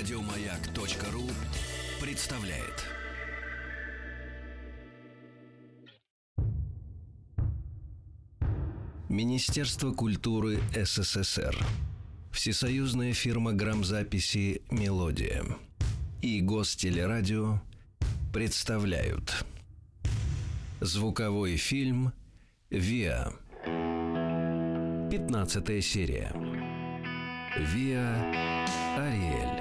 Радиомаяк.ру 0.00 1.24
представляет. 2.00 2.86
Министерство 9.10 9.92
культуры 9.92 10.58
СССР. 10.74 11.54
Всесоюзная 12.32 13.12
фирма 13.12 13.52
грамзаписи 13.52 14.62
«Мелодия» 14.70 15.44
и 16.22 16.40
Гостелерадио 16.40 17.60
представляют. 18.32 19.44
Звуковой 20.80 21.58
фильм 21.58 22.14
«Виа» 22.70 23.34
15 25.10 25.84
серия. 25.84 26.32
«Виа 27.58 28.16
Ариэль» 28.96 29.59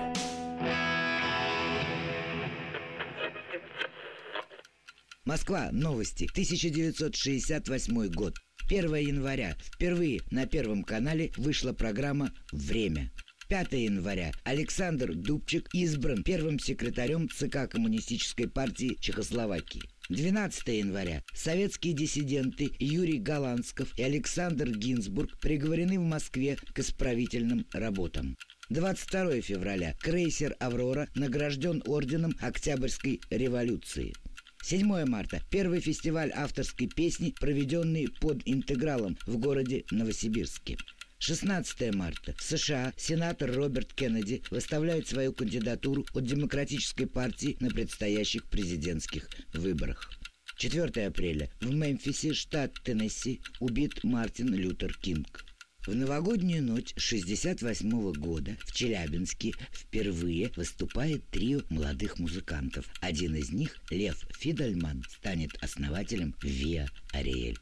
Москва. 5.25 5.69
Новости. 5.71 6.29
1968 6.31 8.07
год. 8.09 8.35
1 8.69 8.95
января. 8.95 9.55
Впервые 9.59 10.21
на 10.31 10.45
Первом 10.45 10.83
канале 10.83 11.31
вышла 11.37 11.73
программа 11.73 12.31
«Время». 12.51 13.11
5 13.49 13.73
января 13.73 14.31
Александр 14.43 15.15
Дубчик 15.15 15.67
избран 15.73 16.23
первым 16.23 16.59
секретарем 16.59 17.27
ЦК 17.29 17.67
Коммунистической 17.67 18.47
партии 18.47 18.95
Чехословакии. 19.01 19.81
12 20.09 20.67
января 20.67 21.23
советские 21.33 21.93
диссиденты 21.93 22.71
Юрий 22.79 23.17
Голландсков 23.17 23.97
и 23.97 24.03
Александр 24.03 24.69
Гинзбург 24.69 25.39
приговорены 25.39 25.99
в 25.99 26.03
Москве 26.03 26.57
к 26.73 26.79
исправительным 26.79 27.65
работам. 27.73 28.37
22 28.69 29.41
февраля 29.41 29.95
крейсер 29.99 30.55
«Аврора» 30.59 31.07
награжден 31.15 31.81
орденом 31.87 32.35
Октябрьской 32.39 33.19
революции. 33.31 34.13
7 34.63 35.05
марта. 35.05 35.41
Первый 35.49 35.79
фестиваль 35.79 36.31
авторской 36.33 36.87
песни, 36.87 37.33
проведенный 37.39 38.07
под 38.19 38.41
интегралом 38.45 39.17
в 39.25 39.37
городе 39.37 39.85
Новосибирске. 39.91 40.77
16 41.19 41.93
марта. 41.93 42.33
В 42.37 42.43
США 42.43 42.93
сенатор 42.95 43.51
Роберт 43.51 43.93
Кеннеди 43.93 44.41
выставляет 44.51 45.07
свою 45.07 45.33
кандидатуру 45.33 46.05
от 46.13 46.23
Демократической 46.23 47.05
партии 47.05 47.57
на 47.59 47.69
предстоящих 47.69 48.45
президентских 48.45 49.29
выборах. 49.53 50.11
4 50.57 51.07
апреля. 51.07 51.49
В 51.61 51.73
Мемфисе, 51.73 52.33
штат 52.33 52.73
Теннесси, 52.83 53.41
убит 53.59 54.03
Мартин 54.03 54.53
Лютер 54.53 54.93
Кинг. 54.97 55.45
В 55.89 55.95
новогоднюю 55.95 56.61
ночь 56.61 56.93
68 56.97 58.11
года 58.13 58.55
в 58.63 58.73
Челябинске 58.73 59.53
впервые 59.71 60.51
выступает 60.55 61.27
трио 61.31 61.61
молодых 61.71 62.19
музыкантов. 62.19 62.85
Один 63.01 63.33
из 63.33 63.49
них, 63.49 63.75
Лев 63.89 64.23
Фидельман, 64.37 65.03
станет 65.09 65.57
основателем 65.63 66.35
Виа 66.43 66.85
Ариэль. 67.11 67.57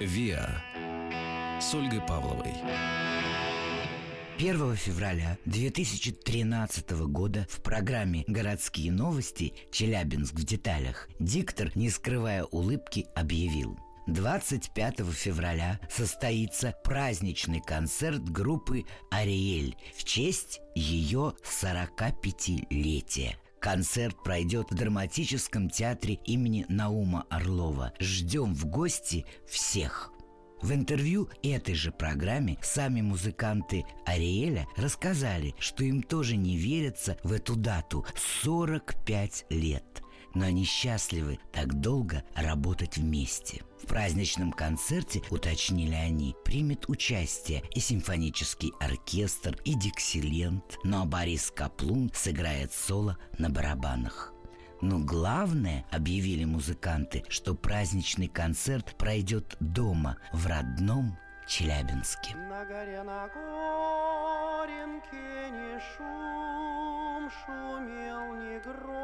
«Виа» 0.00 1.60
с 1.60 1.74
Ольгой 1.74 2.00
Павловой. 2.00 2.54
1 4.38 4.76
февраля 4.76 5.38
2013 5.46 6.90
года 7.06 7.46
в 7.48 7.62
программе 7.62 8.22
«Городские 8.26 8.92
новости. 8.92 9.54
Челябинск 9.70 10.34
в 10.34 10.44
деталях» 10.44 11.08
диктор, 11.18 11.72
не 11.74 11.88
скрывая 11.88 12.44
улыбки, 12.44 13.06
объявил– 13.14 13.78
25 14.06 15.00
февраля 15.10 15.80
состоится 15.90 16.74
праздничный 16.84 17.60
концерт 17.60 18.22
группы 18.22 18.84
«Ариэль» 19.10 19.74
в 19.96 20.04
честь 20.04 20.60
ее 20.74 21.32
45-летия. 21.42 23.36
Концерт 23.58 24.22
пройдет 24.22 24.70
в 24.70 24.74
драматическом 24.74 25.70
театре 25.70 26.20
имени 26.26 26.66
Наума 26.68 27.24
Орлова. 27.30 27.94
Ждем 27.98 28.54
в 28.54 28.66
гости 28.66 29.24
всех. 29.48 30.12
В 30.62 30.72
интервью 30.72 31.28
этой 31.42 31.74
же 31.74 31.92
программе 31.92 32.56
сами 32.62 33.02
музыканты 33.02 33.84
Ариэля 34.06 34.66
рассказали, 34.76 35.54
что 35.58 35.84
им 35.84 36.02
тоже 36.02 36.36
не 36.36 36.56
верится 36.56 37.18
в 37.22 37.32
эту 37.32 37.56
дату– 37.56 38.06
45 38.42 39.46
лет. 39.50 39.84
Но 40.34 40.46
они 40.46 40.64
счастливы 40.64 41.38
так 41.52 41.80
долго 41.80 42.22
работать 42.34 42.96
вместе. 42.98 43.62
В 43.82 43.86
праздничном 43.86 44.52
концерте, 44.52 45.22
уточнили 45.30 45.94
они, 45.94 46.34
примет 46.44 46.88
участие 46.88 47.62
и 47.74 47.80
симфонический 47.80 48.72
оркестр, 48.80 49.58
и 49.64 49.74
диксилент, 49.74 50.78
но 50.84 51.06
Борис 51.06 51.50
Каплун 51.54 52.10
сыграет 52.14 52.72
соло 52.72 53.18
на 53.38 53.48
барабанах. 53.50 54.35
Но 54.80 54.98
главное, 54.98 55.84
объявили 55.90 56.44
музыканты, 56.44 57.24
что 57.28 57.54
праздничный 57.54 58.28
концерт 58.28 58.94
пройдет 58.96 59.56
дома, 59.60 60.16
в 60.32 60.46
родном 60.46 61.18
Челябинске. 61.46 62.34
На 62.34 62.64
горе 62.64 63.02
на 63.02 63.28
горенке 63.28 65.06
не 65.50 65.78
шум, 65.96 67.30
шумел, 67.44 68.34
не 68.34 68.58
гром 68.60 68.95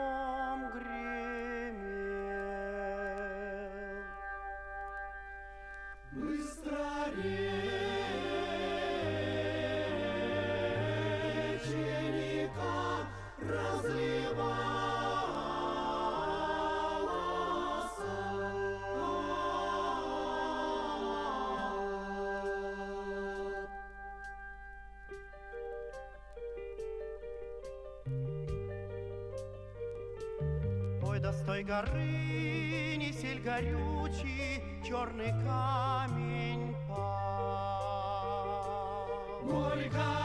Ой, 31.62 31.68
да 31.68 31.82
с 31.82 31.86
той 31.86 31.92
горы 31.92 32.96
не 32.96 33.12
сель 33.12 33.40
горючий, 33.40 34.62
черный 34.84 35.32
камень 35.44 36.74
пал. 36.88 37.86
Горько, 39.44 40.22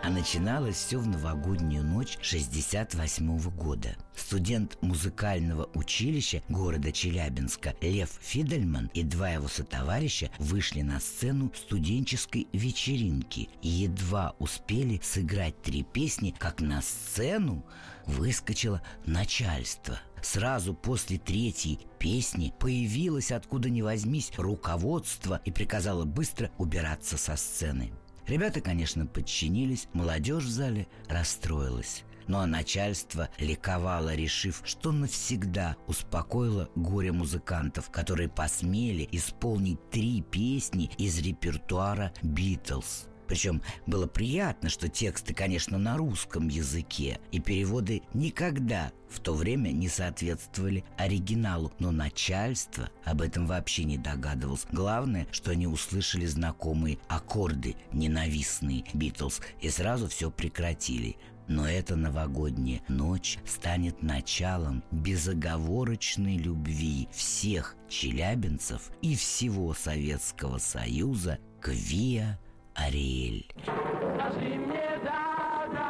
А 0.00 0.10
начиналось 0.10 0.76
все 0.76 0.98
в 0.98 1.06
новогоднюю 1.06 1.84
ночь 1.84 2.16
68 2.22 3.50
года. 3.50 3.94
Студент 4.28 4.76
музыкального 4.82 5.70
училища 5.72 6.42
города 6.50 6.92
Челябинска 6.92 7.74
Лев 7.80 8.10
Фидельман 8.20 8.90
и 8.92 9.02
два 9.02 9.30
его 9.30 9.48
сотоварища 9.48 10.30
вышли 10.38 10.82
на 10.82 11.00
сцену 11.00 11.50
студенческой 11.56 12.46
вечеринки 12.52 13.48
едва 13.62 14.34
успели 14.38 15.00
сыграть 15.02 15.62
три 15.62 15.82
песни, 15.82 16.34
как 16.38 16.60
на 16.60 16.82
сцену 16.82 17.64
выскочило 18.04 18.82
начальство. 19.06 19.98
Сразу 20.20 20.74
после 20.74 21.16
третьей 21.16 21.78
песни 21.98 22.52
появилось 22.58 23.32
откуда 23.32 23.70
ни 23.70 23.80
возьмись 23.80 24.32
руководство 24.36 25.40
и 25.46 25.50
приказало 25.50 26.04
быстро 26.04 26.50
убираться 26.58 27.16
со 27.16 27.34
сцены. 27.36 27.92
Ребята, 28.26 28.60
конечно, 28.60 29.06
подчинились, 29.06 29.88
молодежь 29.94 30.44
в 30.44 30.50
зале 30.50 30.86
расстроилась. 31.08 32.04
Ну 32.28 32.38
а 32.38 32.46
начальство 32.46 33.30
ликовало, 33.38 34.14
решив, 34.14 34.60
что 34.64 34.92
навсегда 34.92 35.76
успокоило 35.86 36.68
горе 36.74 37.10
музыкантов, 37.10 37.90
которые 37.90 38.28
посмели 38.28 39.08
исполнить 39.10 39.90
три 39.90 40.20
песни 40.20 40.90
из 40.98 41.18
репертуара 41.18 42.12
«Битлз». 42.22 43.08
Причем 43.26 43.60
было 43.86 44.06
приятно, 44.06 44.70
что 44.70 44.88
тексты, 44.88 45.34
конечно, 45.34 45.76
на 45.76 45.98
русском 45.98 46.48
языке, 46.48 47.20
и 47.30 47.38
переводы 47.38 48.02
никогда 48.14 48.90
в 49.10 49.20
то 49.20 49.34
время 49.34 49.70
не 49.70 49.88
соответствовали 49.88 50.84
оригиналу, 50.96 51.72
но 51.78 51.92
начальство 51.92 52.88
об 53.04 53.20
этом 53.20 53.46
вообще 53.46 53.84
не 53.84 53.98
догадывалось. 53.98 54.66
Главное, 54.72 55.26
что 55.30 55.50
они 55.50 55.66
услышали 55.66 56.24
знакомые 56.24 56.98
аккорды, 57.08 57.76
ненавистные 57.92 58.84
Битлз, 58.94 59.40
и 59.60 59.68
сразу 59.68 60.08
все 60.08 60.30
прекратили. 60.30 61.16
Но 61.48 61.66
эта 61.66 61.96
новогодняя 61.96 62.82
ночь 62.88 63.38
станет 63.46 64.02
началом 64.02 64.84
безоговорочной 64.90 66.36
любви 66.36 67.08
всех 67.10 67.74
челябинцев 67.88 68.90
и 69.00 69.16
всего 69.16 69.72
Советского 69.72 70.58
Союза 70.58 71.38
к 71.60 71.68
Виа 71.68 72.38
Ариэль. 72.74 73.50
Скажи 73.62 74.54
мне 74.56 75.00
да, 75.02 75.66
да, 75.72 75.88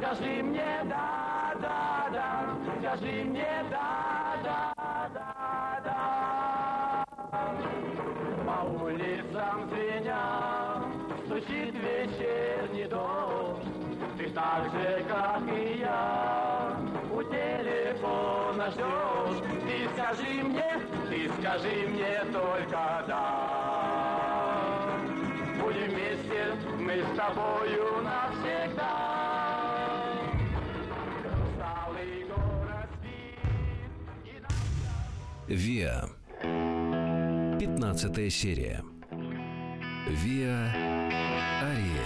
Скажи 0.00 0.42
мне 0.42 0.84
да, 0.88 1.54
да, 1.60 2.08
да, 2.12 2.56
скажи 2.80 3.24
мне 3.24 3.64
да, 3.70 4.36
да, 4.42 4.72
да, 5.12 5.80
да. 5.84 7.04
По 8.46 8.64
улицам 8.82 9.68
звеня 9.68 10.82
стучит 11.26 11.74
так 14.46 14.64
же, 14.72 15.04
как 15.08 15.42
и 15.48 15.78
я, 15.80 16.76
у 17.12 17.22
телефона 17.22 18.70
ждешь. 18.70 19.40
Ты 19.64 19.76
скажи 19.94 20.30
мне, 20.44 20.70
ты 21.08 21.18
скажи 21.40 21.74
мне 21.88 22.14
только 22.32 23.04
да. 23.08 23.22
Будем 25.60 25.90
вместе 25.90 26.40
мы 26.78 27.02
с 27.02 27.10
тобою 27.16 27.84
навсегда. 28.02 28.92
Виа. 35.48 36.08
15 37.58 38.32
серия. 38.32 38.84
Виа 40.08 40.72
Ариэль. 41.62 42.05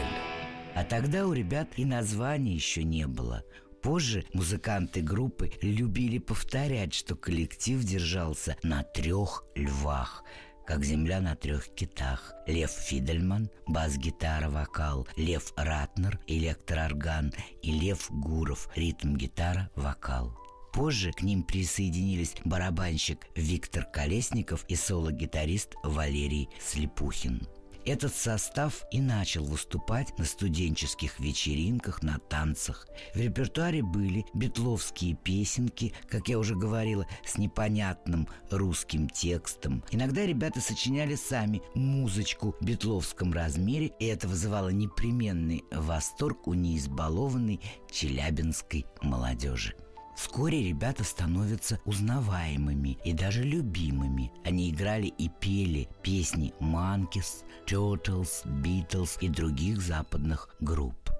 А 0.75 0.85
тогда 0.85 1.27
у 1.27 1.33
ребят 1.33 1.69
и 1.77 1.85
названия 1.85 2.55
еще 2.55 2.85
не 2.85 3.07
было. 3.07 3.45
Позже 3.83 4.25
музыканты 4.35 5.01
группы 5.01 5.51
любили 5.63 6.19
повторять, 6.19 6.93
что 6.95 7.17
коллектив 7.17 7.83
держался 7.83 8.57
на 8.63 8.83
трех 8.83 9.45
львах, 9.55 10.23
как 10.67 10.85
земля 10.85 11.21
на 11.21 11.35
трех 11.35 11.69
китах. 11.75 12.35
Лев 12.47 12.71
Фидельман, 12.71 13.51
бас-гитара, 13.67 14.51
вокал, 14.51 15.09
Лев 15.17 15.53
Ратнер, 15.57 16.21
электроорган 16.27 17.33
и 17.63 17.73
Лев 17.73 18.11
Гуров, 18.11 18.69
ритм-гитара, 18.77 19.71
вокал. 19.77 20.37
Позже 20.73 21.13
к 21.13 21.23
ним 21.23 21.43
присоединились 21.43 22.37
барабанщик 22.45 23.27
Виктор 23.35 23.85
Колесников 23.85 24.65
и 24.69 24.77
соло-гитарист 24.77 25.75
Валерий 25.83 26.49
Слепухин. 26.61 27.49
Этот 27.87 28.15
состав 28.15 28.85
и 28.91 29.01
начал 29.01 29.45
выступать 29.45 30.17
на 30.19 30.25
студенческих 30.25 31.19
вечеринках, 31.19 32.03
на 32.03 32.19
танцах. 32.19 32.87
В 33.15 33.19
репертуаре 33.19 33.83
были 33.83 34.27
битловские 34.35 35.15
песенки, 35.15 35.95
как 36.09 36.29
я 36.29 36.39
уже 36.39 36.55
говорила, 36.55 37.07
с 37.25 37.39
непонятным 37.39 38.29
русским 38.51 39.09
текстом. 39.09 39.83
Иногда 39.91 40.27
ребята 40.27 40.61
сочиняли 40.61 41.15
сами 41.15 41.63
музычку 41.75 42.55
в 42.61 42.65
битловском 42.65 43.33
размере, 43.33 43.93
и 43.99 44.07
это 44.07 44.29
вызывало 44.29 44.69
непременный 44.69 45.65
восторг 45.71 46.49
у 46.49 46.55
неизбалованной 46.55 47.61
челябинской 47.91 48.85
молодежи. 49.01 49.75
Вскоре 50.17 50.63
ребята 50.63 51.05
становятся 51.05 51.81
узнаваемыми 51.85 52.99
и 53.05 53.13
даже 53.13 53.43
любимыми. 53.43 54.33
Они 54.45 54.71
играли 54.71 55.07
и 55.07 55.29
пели 55.29 55.89
песни 56.03 56.53
Monkeys, 56.61 57.45
Turtles, 57.67 58.45
Beatles 58.45 59.19
и 59.21 59.29
других 59.29 59.81
западных 59.81 60.55
групп. 60.61 61.11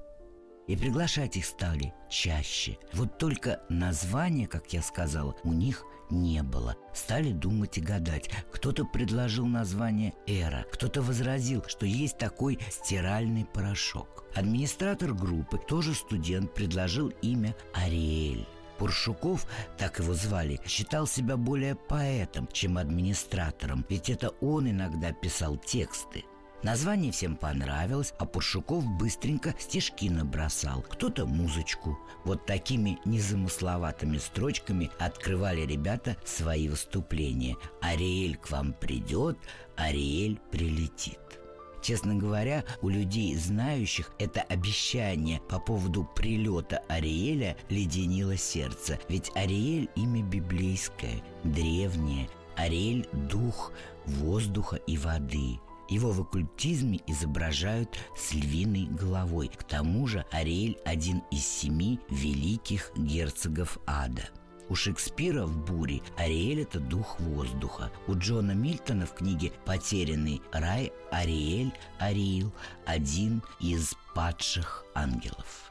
И 0.67 0.77
приглашать 0.77 1.37
их 1.37 1.47
стали 1.47 1.93
чаще. 2.09 2.79
Вот 2.93 3.19
только 3.19 3.61
названия, 3.69 4.47
как 4.47 4.73
я 4.73 4.83
сказала, 4.83 5.35
у 5.43 5.53
них 5.53 5.85
не 6.11 6.43
было. 6.43 6.77
Стали 6.95 7.33
думать 7.33 7.79
и 7.79 7.81
гадать. 7.81 8.31
Кто-то 8.53 8.85
предложил 8.85 9.47
название 9.47 10.15
«Эра», 10.27 10.65
кто-то 10.73 11.03
возразил, 11.03 11.65
что 11.67 11.87
есть 11.87 12.19
такой 12.19 12.59
стиральный 12.71 13.47
порошок. 13.47 14.25
Администратор 14.35 15.13
группы, 15.13 15.59
тоже 15.59 15.95
студент, 15.95 16.55
предложил 16.55 17.09
имя 17.23 17.57
«Ариэль». 17.75 18.47
Пуршуков, 18.81 19.47
так 19.77 19.99
его 19.99 20.15
звали, 20.15 20.59
считал 20.67 21.07
себя 21.07 21.37
более 21.37 21.75
поэтом, 21.75 22.49
чем 22.51 22.79
администратором, 22.79 23.85
ведь 23.91 24.09
это 24.09 24.31
он 24.41 24.71
иногда 24.71 25.13
писал 25.13 25.59
тексты. 25.59 26.25
Название 26.63 27.13
всем 27.13 27.37
понравилось, 27.37 28.15
а 28.19 28.25
Пуршуков 28.25 28.87
быстренько 28.87 29.55
стишки 29.59 30.09
набросал, 30.09 30.81
кто-то 30.81 31.27
музычку. 31.27 31.99
Вот 32.25 32.47
такими 32.47 32.99
незамысловатыми 33.05 34.17
строчками 34.17 34.91
открывали 34.99 35.67
ребята 35.67 36.17
свои 36.25 36.67
выступления. 36.69 37.57
«Ариэль 37.83 38.37
к 38.37 38.51
вам 38.51 38.73
придет, 38.73 39.37
Ариэль 39.77 40.39
прилетит». 40.51 41.40
Честно 41.83 42.15
говоря, 42.15 42.65
у 42.83 42.89
людей, 42.89 43.35
знающих 43.37 44.11
это 44.19 44.43
обещание 44.43 45.41
по 45.49 45.59
поводу 45.59 46.05
прилета 46.15 46.83
Ариэля, 46.89 47.57
леденило 47.69 48.37
сердце. 48.37 48.99
Ведь 49.09 49.31
Ариэль– 49.35 49.89
имя 49.97 50.23
библейское, 50.23 51.23
древнее. 51.45 52.29
Ариэль– 52.57 53.09
дух 53.31 53.73
воздуха 54.05 54.77
и 54.77 54.99
воды. 54.99 55.59
Его 55.89 56.13
в 56.13 56.21
оккультизме 56.21 57.01
изображают 57.07 57.99
с 58.17 58.33
львиной 58.33 58.87
головой. 58.87 59.51
К 59.57 59.65
тому 59.65 60.07
же 60.07 60.25
Ариэль– 60.31 60.79
один 60.85 61.23
из 61.31 61.47
семи 61.47 61.99
великих 62.11 62.93
герцогов 62.95 63.79
ада– 63.87 64.29
у 64.71 64.75
Шекспира 64.77 65.45
в 65.45 65.57
«Буре» 65.67 66.01
Ариэль– 66.17 66.63
это 66.63 66.79
дух 66.79 67.19
воздуха. 67.21 67.91
У 68.07 68.17
Джона 68.17 68.53
Мильтона 68.53 69.05
в 69.05 69.15
книге 69.15 69.53
«Потерянный 69.67 70.41
рай» 70.53 70.93
Ариэль, 71.11 71.73
Ариил– 71.99 72.53
один 72.87 73.43
из 73.59 73.95
падших 74.15 74.85
ангелов. 74.95 75.70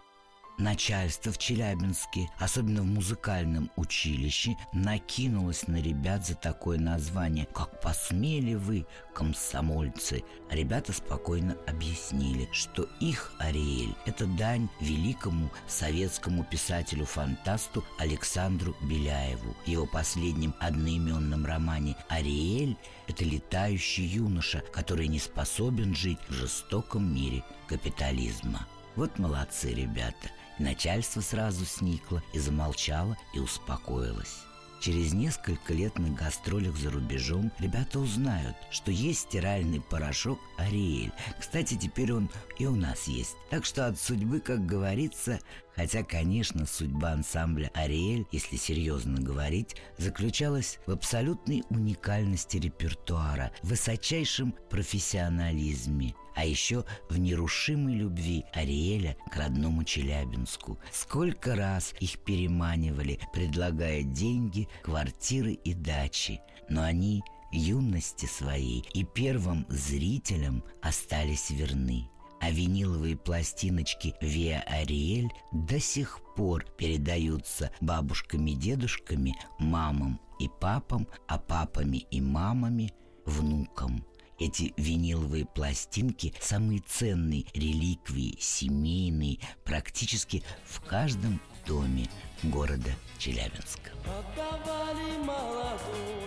Начальство 0.59 1.31
в 1.31 1.37
Челябинске, 1.37 2.29
особенно 2.37 2.81
в 2.81 2.85
музыкальном 2.85 3.71
училище, 3.77 4.57
накинулось 4.73 5.67
на 5.67 5.77
ребят 5.77 6.27
за 6.27 6.35
такое 6.35 6.77
название. 6.77 7.47
Как 7.53 7.79
посмели 7.79 8.55
вы, 8.55 8.85
комсомольцы? 9.13 10.21
Ребята 10.51 10.91
спокойно 10.91 11.55
объяснили, 11.65 12.49
что 12.51 12.89
их 12.99 13.31
Ариэль– 13.39 13.95
это 14.05 14.25
дань 14.25 14.67
великому 14.81 15.49
советскому 15.65 16.43
писателю-фантасту 16.43 17.85
Александру 17.97 18.75
Беляеву. 18.81 19.55
В 19.63 19.67
его 19.69 19.85
последнем 19.85 20.53
одноименном 20.59 21.45
романе 21.45 21.95
«Ариэль»– 22.09 22.75
это 23.07 23.23
летающий 23.23 24.05
юноша, 24.05 24.61
который 24.73 25.07
не 25.07 25.19
способен 25.19 25.95
жить 25.95 26.19
в 26.27 26.33
жестоком 26.33 27.15
мире 27.15 27.45
капитализма. 27.65 28.67
Вот 28.97 29.17
молодцы 29.19 29.73
ребята. 29.73 30.29
Начальство 30.59 31.21
сразу 31.21 31.65
сникло 31.65 32.21
и 32.33 32.39
замолчало 32.39 33.17
и 33.33 33.39
успокоилось. 33.39 34.43
Через 34.81 35.13
несколько 35.13 35.73
лет 35.73 35.99
на 35.99 36.09
гастролях 36.09 36.77
за 36.77 36.89
рубежом 36.89 37.51
ребята 37.59 37.99
узнают, 37.99 38.55
что 38.71 38.91
есть 38.91 39.21
стиральный 39.21 39.81
порошок 39.81 40.39
Ариэль. 40.57 41.11
Кстати, 41.37 41.75
теперь 41.75 42.13
он 42.13 42.29
и 42.57 42.65
у 42.65 42.75
нас 42.75 43.07
есть. 43.07 43.35
Так 43.49 43.65
что 43.65 43.87
от 43.87 43.99
судьбы, 43.99 44.39
как 44.39 44.65
говорится, 44.65 45.41
хотя, 45.79 46.03
конечно, 46.03 46.65
судьба 46.65 47.13
ансамбля 47.13 47.71
Ариэль, 47.73 48.27
если 48.33 48.57
серьезно 48.57 49.21
говорить, 49.21 49.77
заключалась 49.97 50.77
в 50.85 50.91
абсолютной 50.91 51.63
уникальности 51.69 52.57
репертуара, 52.57 53.53
высочайшем 53.63 54.53
профессионализме, 54.69 56.15
а 56.35 56.43
еще 56.43 56.83
в 57.09 57.17
нерушимой 57.17 57.93
любви 57.93 58.43
Ариэля 58.51 59.15
к 59.31 59.37
родному 59.37 59.85
Челябинску. 59.85 60.77
Сколько 60.91 61.55
раз 61.55 61.93
их 62.01 62.19
переманивали, 62.25 63.21
предлагая 63.31 64.03
деньги, 64.03 64.67
квартиры 64.83 65.53
и 65.53 65.73
дачи, 65.73 66.41
но 66.67 66.81
они 66.81 67.23
юности 67.53 68.25
своей 68.25 68.83
и 68.93 69.05
первым 69.05 69.65
зрителям 69.69 70.61
остались 70.81 71.51
верны. 71.51 72.09
А 72.41 72.51
виниловые 72.51 73.17
пластиночки 73.17 74.15
Виа 74.21 74.61
Ариэль 74.61 75.31
до 75.51 75.79
сих 75.79 76.19
пор 76.35 76.65
передаются 76.77 77.71
бабушками-дедушками, 77.81 79.33
мамам 79.59 80.21
и 80.39 80.49
папам, 80.59 81.07
а 81.27 81.37
папами 81.37 81.97
и 82.11 82.21
мамами 82.21 82.93
внукам. 83.25 84.05
Эти 84.39 84.73
виниловые 84.77 85.45
пластинки– 85.45 86.33
самые 86.39 86.79
ценные 86.79 87.45
реликвии, 87.53 88.37
семейные, 88.39 89.39
практически 89.65 90.43
в 90.63 90.79
каждом 90.79 91.41
доме 91.67 92.07
города 92.43 92.91
Челябинска. 93.17 93.91
Отдавали 94.05 95.17
молоду 95.25 95.77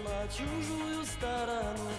на 0.05 0.29
чужую 0.29 1.07
сторону 1.07 1.91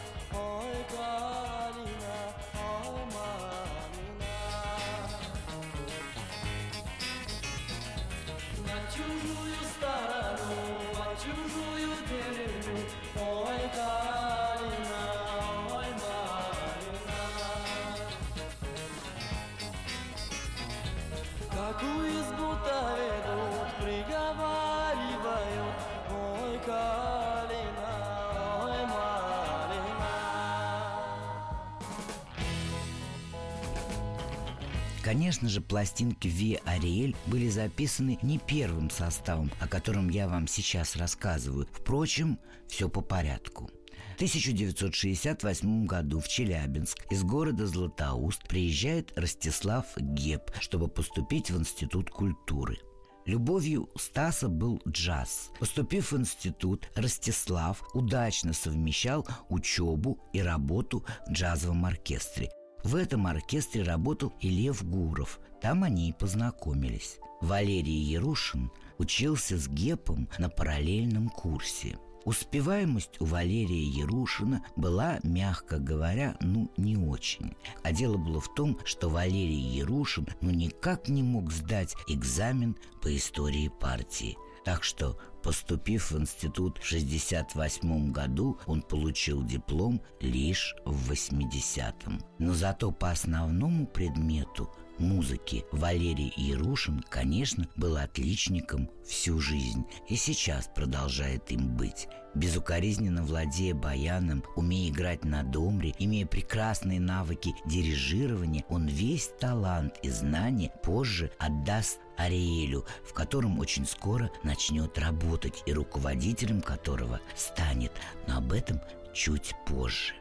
Конечно 35.03 35.49
же, 35.49 35.59
пластинки 35.59 36.29
Ви 36.29 36.61
Ариэль 36.63 37.13
были 37.25 37.49
записаны 37.49 38.17
не 38.21 38.39
первым 38.39 38.89
составом, 38.89 39.51
о 39.59 39.67
котором 39.67 40.07
я 40.07 40.29
вам 40.29 40.47
сейчас 40.47 40.95
рассказываю. 40.95 41.67
Впрочем, 41.73 42.39
все 42.69 42.87
по 42.87 43.01
порядку. 43.01 43.69
В 44.13 44.15
1968 44.15 45.85
году 45.85 46.21
в 46.21 46.27
Челябинск 46.29 47.05
из 47.11 47.23
города 47.23 47.67
Златоуст 47.67 48.47
приезжает 48.47 49.11
Ростислав 49.17 49.85
Геб, 49.97 50.51
чтобы 50.61 50.87
поступить 50.87 51.51
в 51.51 51.59
Институт 51.59 52.09
культуры. 52.09 52.77
Любовью 53.25 53.89
Стаса 53.97 54.47
был 54.47 54.81
джаз. 54.87 55.49
Поступив 55.59 56.11
в 56.11 56.17
институт, 56.17 56.89
Ростислав 56.95 57.81
удачно 57.93 58.53
совмещал 58.53 59.25
учебу 59.49 60.19
и 60.33 60.41
работу 60.41 61.05
в 61.27 61.31
джазовом 61.31 61.85
оркестре. 61.85 62.49
В 62.83 62.95
этом 62.95 63.27
оркестре 63.27 63.83
работал 63.83 64.33
и 64.39 64.49
Лев 64.49 64.83
Гуров. 64.83 65.39
Там 65.61 65.83
они 65.83 66.09
и 66.09 66.13
познакомились. 66.13 67.17
Валерий 67.41 67.99
Ярушин 67.99 68.71
учился 68.97 69.57
с 69.57 69.67
Гепом 69.67 70.29
на 70.37 70.49
параллельном 70.49 71.29
курсе– 71.29 71.97
Успеваемость 72.25 73.19
у 73.19 73.25
Валерия 73.25 73.83
Ярушина 73.83 74.63
была, 74.77 75.19
мягко 75.23 75.77
говоря, 75.77 76.37
ну 76.39 76.71
не 76.77 76.95
очень. 76.95 77.53
А 77.83 77.91
дело 77.91 78.17
было 78.17 78.39
в 78.39 78.53
том, 78.53 78.79
что 78.85 79.09
Валерий 79.09 79.59
Ярушин 79.59 80.27
ну 80.39 80.51
никак 80.51 81.09
не 81.09 81.21
мог 81.21 81.51
сдать 81.51 81.95
экзамен 82.07 82.77
по 83.01 83.13
истории 83.15 83.67
партии. 83.67 84.37
Так 84.63 84.83
что, 84.83 85.17
поступив 85.41 86.11
в 86.11 86.17
институт 86.17 86.77
в 86.77 86.85
68 86.85 88.11
году, 88.11 88.57
он 88.65 88.81
получил 88.81 89.43
диплом 89.43 90.01
лишь 90.21 90.75
в 90.85 91.11
80-м. 91.11 92.21
Но 92.39 92.53
зато 92.53 92.91
по 92.91 93.11
основному 93.11 93.85
предмету 93.85 94.73
музыки 94.99 95.65
Валерий 95.71 96.33
Ярушин, 96.37 97.03
конечно, 97.09 97.67
был 97.75 97.97
отличником 97.97 98.89
всю 99.05 99.39
жизнь 99.39 99.85
и 100.07 100.15
сейчас 100.15 100.69
продолжает 100.73 101.51
им 101.51 101.75
быть. 101.75 102.07
Безукоризненно 102.35 103.23
владея 103.23 103.75
баяном, 103.75 104.43
умея 104.55 104.89
играть 104.89 105.23
на 105.23 105.43
домре, 105.43 105.93
имея 105.99 106.25
прекрасные 106.25 106.99
навыки 106.99 107.53
дирижирования, 107.65 108.65
он 108.69 108.87
весь 108.87 109.29
талант 109.39 109.99
и 110.01 110.09
знания 110.09 110.71
позже 110.83 111.31
отдаст 111.37 111.99
Ариэлю, 112.17 112.85
в 113.05 113.13
котором 113.13 113.59
очень 113.59 113.85
скоро 113.85 114.31
начнет 114.43 114.97
работать 114.97 115.63
и 115.65 115.73
руководителем 115.73 116.61
которого 116.61 117.19
станет, 117.35 117.91
но 118.27 118.37
об 118.37 118.51
этом 118.51 118.79
чуть 119.13 119.53
позже. 119.67 120.13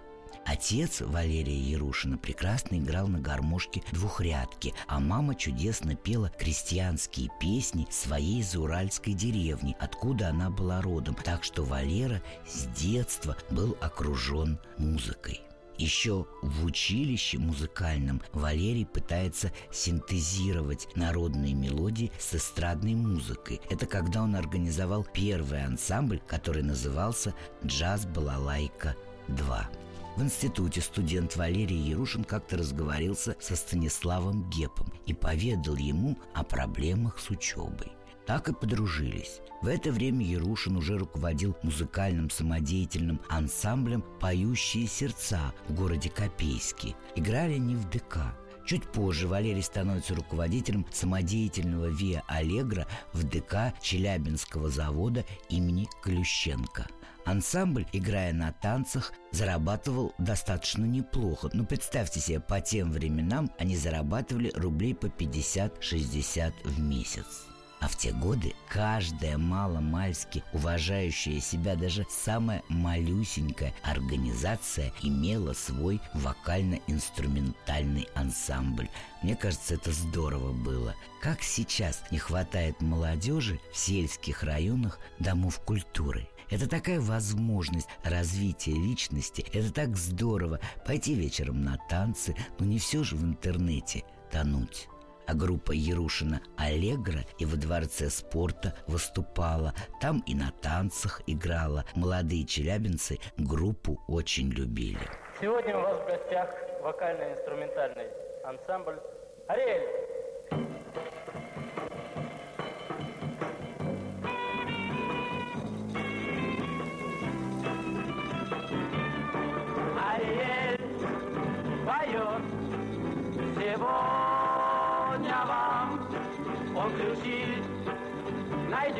Отец 0.45 1.01
Валерия 1.01 1.59
Ярушина 1.59 2.19
прекрасно 2.19 2.77
играл 2.77 3.09
на 3.09 3.21
гармошке 3.21 3.83
двухрядки, 3.93 4.75
а 4.87 5.01
мама 5.01 5.35
чудесно 5.35 5.95
пела 5.95 6.31
крестьянские 6.39 7.31
песни 7.41 7.87
своей 7.91 8.43
зауральской 8.43 9.15
деревни, 9.15 9.77
откуда 9.79 10.29
она 10.29 10.51
была 10.51 10.83
родом. 10.83 11.17
Так 11.25 11.45
что 11.45 11.65
Валера 11.65 12.23
с 12.47 12.67
детства 12.79 13.37
был 13.51 13.77
окружен 13.81 14.59
музыкой. 14.79 15.41
Еще 15.79 16.27
в 16.43 16.65
училище 16.65 17.39
музыкальном 17.39 18.23
Валерий 18.33 18.87
пытается 18.87 19.53
синтезировать 19.73 20.87
народные 20.97 21.55
мелодии 21.55 22.13
с 22.19 22.35
эстрадной 22.35 22.95
музыкой. 22.95 23.61
Это 23.71 23.87
когда 23.87 24.23
он 24.23 24.37
организовал 24.37 25.05
первый 25.05 25.65
ансамбль, 25.65 26.21
который 26.27 26.63
назывался 26.63 27.35
«Джаз-балалайка 27.65 28.95
2». 29.29 29.67
В 30.15 30.23
институте 30.23 30.83
студент 30.83 31.37
Валерий 31.37 31.79
Ярушин 31.79 32.25
как-то 32.25 32.59
разговорился 32.59 33.35
со 33.41 33.57
Станиславом 33.57 34.49
Гепом 34.51 34.93
и 35.07 35.15
поведал 35.15 35.77
ему 35.77 36.19
о 36.35 36.45
проблемах 36.45 37.19
с 37.19 37.31
учебой. 37.31 37.93
Так 38.27 38.49
и 38.49 38.53
подружились. 38.53 39.41
В 39.63 39.69
это 39.69 39.91
время 39.91 40.25
Ярушин 40.25 40.77
уже 40.77 40.99
руководил 40.99 41.57
музыкальным 41.63 42.29
самодеятельным 42.29 43.23
ансамблем 43.31 44.05
«Поющие 44.21 44.87
сердца» 44.87 45.55
в 45.67 45.75
городе 45.75 46.11
Копейске. 46.11 46.95
Играли 47.17 47.55
они 47.55 47.75
в 47.75 47.89
ДК. 47.89 48.37
Чуть 48.67 48.85
позже 48.85 49.27
Валерий 49.27 49.63
становится 49.63 50.15
руководителем 50.15 50.87
самодеятельного 50.93 51.87
ВИА 51.87 52.23
«Аллегра» 52.29 52.87
в 53.15 53.25
ДК 53.25 53.73
Челябинского 53.81 54.69
завода 54.69 55.25
имени 55.49 55.89
Клющенко– 56.03 56.87
Ансамбль, 57.25 57.87
играя 57.93 58.33
на 58.33 58.53
танцах, 58.53 59.13
зарабатывал 59.31 60.15
достаточно 60.19 60.85
неплохо. 60.85 61.51
Но 61.53 61.63
ну, 61.63 61.67
представьте 61.67 62.21
себе, 62.21 62.41
по 62.41 62.61
тем 62.61 62.91
временам 62.91 63.51
они 63.59 63.77
зарабатывали 63.77 64.51
рублей 64.55 64.95
по 64.95 65.07
50-60 65.07 66.53
в 66.65 66.81
месяц. 66.81 67.47
А 67.83 67.89
в 67.89 67.97
те 67.97 68.13
годы 68.13 68.55
каждая 68.69 69.37
мало-мальски 69.39 70.45
уважающая 70.53 71.41
себя 71.41 71.75
даже 71.75 72.07
самая 72.09 72.63
малюсенькая 72.69 73.75
организация 73.83 74.93
имела 75.03 75.53
свой 75.53 76.01
вокально-инструментальный 76.15 78.07
ансамбль. 78.15 78.89
Мне 79.25 79.35
кажется, 79.35 79.75
это 79.75 79.91
здорово 79.91 80.53
было. 80.53 80.95
Как 81.21 81.43
сейчас 81.43 82.05
не 82.13 82.19
хватает 82.19 82.81
молодежи 82.81 83.59
в 83.73 83.77
сельских 83.77 84.45
районах 84.45 85.01
домов 85.19 85.59
культуры. 85.59 86.29
Это 86.53 86.69
такая 86.69 87.01
возможность 87.01 87.89
развития 88.05 88.73
личности. 88.73 89.43
Это 89.55 89.73
так 89.73 89.97
здорово 89.97 90.61
пойти 90.87 91.15
вечером 91.15 91.65
на 91.65 91.79
танцы, 91.89 92.37
но 92.59 92.67
не 92.67 92.79
все 92.79 93.03
же 93.03 93.17
в 93.17 93.25
интернете 93.25 94.05
тонуть. 94.31 94.87
А 95.27 95.33
группа 95.33 95.73
Ярушина 95.73 96.43
«Аллегра» 96.59 97.21
и 97.39 97.47
во 97.47 97.57
Дворце 97.57 98.11
спорта 98.11 98.75
выступала. 98.87 99.73
Там 99.99 100.23
и 100.27 100.35
на 100.35 100.51
танцах 100.61 101.23
играла. 101.27 101.87
Молодые 101.95 102.45
челябинцы 102.45 103.19
группу 103.39 104.03
очень 104.07 104.51
любили. 104.51 104.99
Сегодня 105.41 105.79
у 105.79 105.81
вас 105.81 106.03
в 106.03 106.07
гостях 106.07 106.51
вокально-инструментальный 106.83 108.09
ансамбль 108.45 109.01
«Ариэль». 109.49 110.02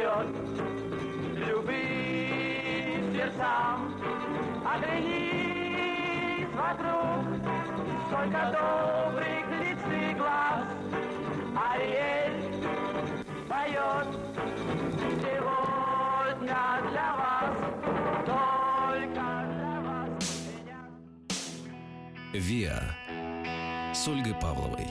Найдет 0.03 0.27
любым 1.37 3.15
сердцам. 3.15 3.95
Оглянись 4.65 6.49
вокруг, 6.55 7.25
сколько 8.07 8.41
добрых 8.53 9.45
лиц 9.61 9.79
и 9.87 10.15
глаз. 10.15 10.67
Ариэль 11.57 12.41
поет 13.49 14.09
сегодня 15.21 16.63
для 16.91 17.09
вас, 17.17 17.55
только 18.27 19.25
для 19.53 19.77
вас. 19.81 20.25
ВИА 22.33 22.81
с 23.95 24.09
Ольгой 24.09 24.35
Павловой. 24.41 24.87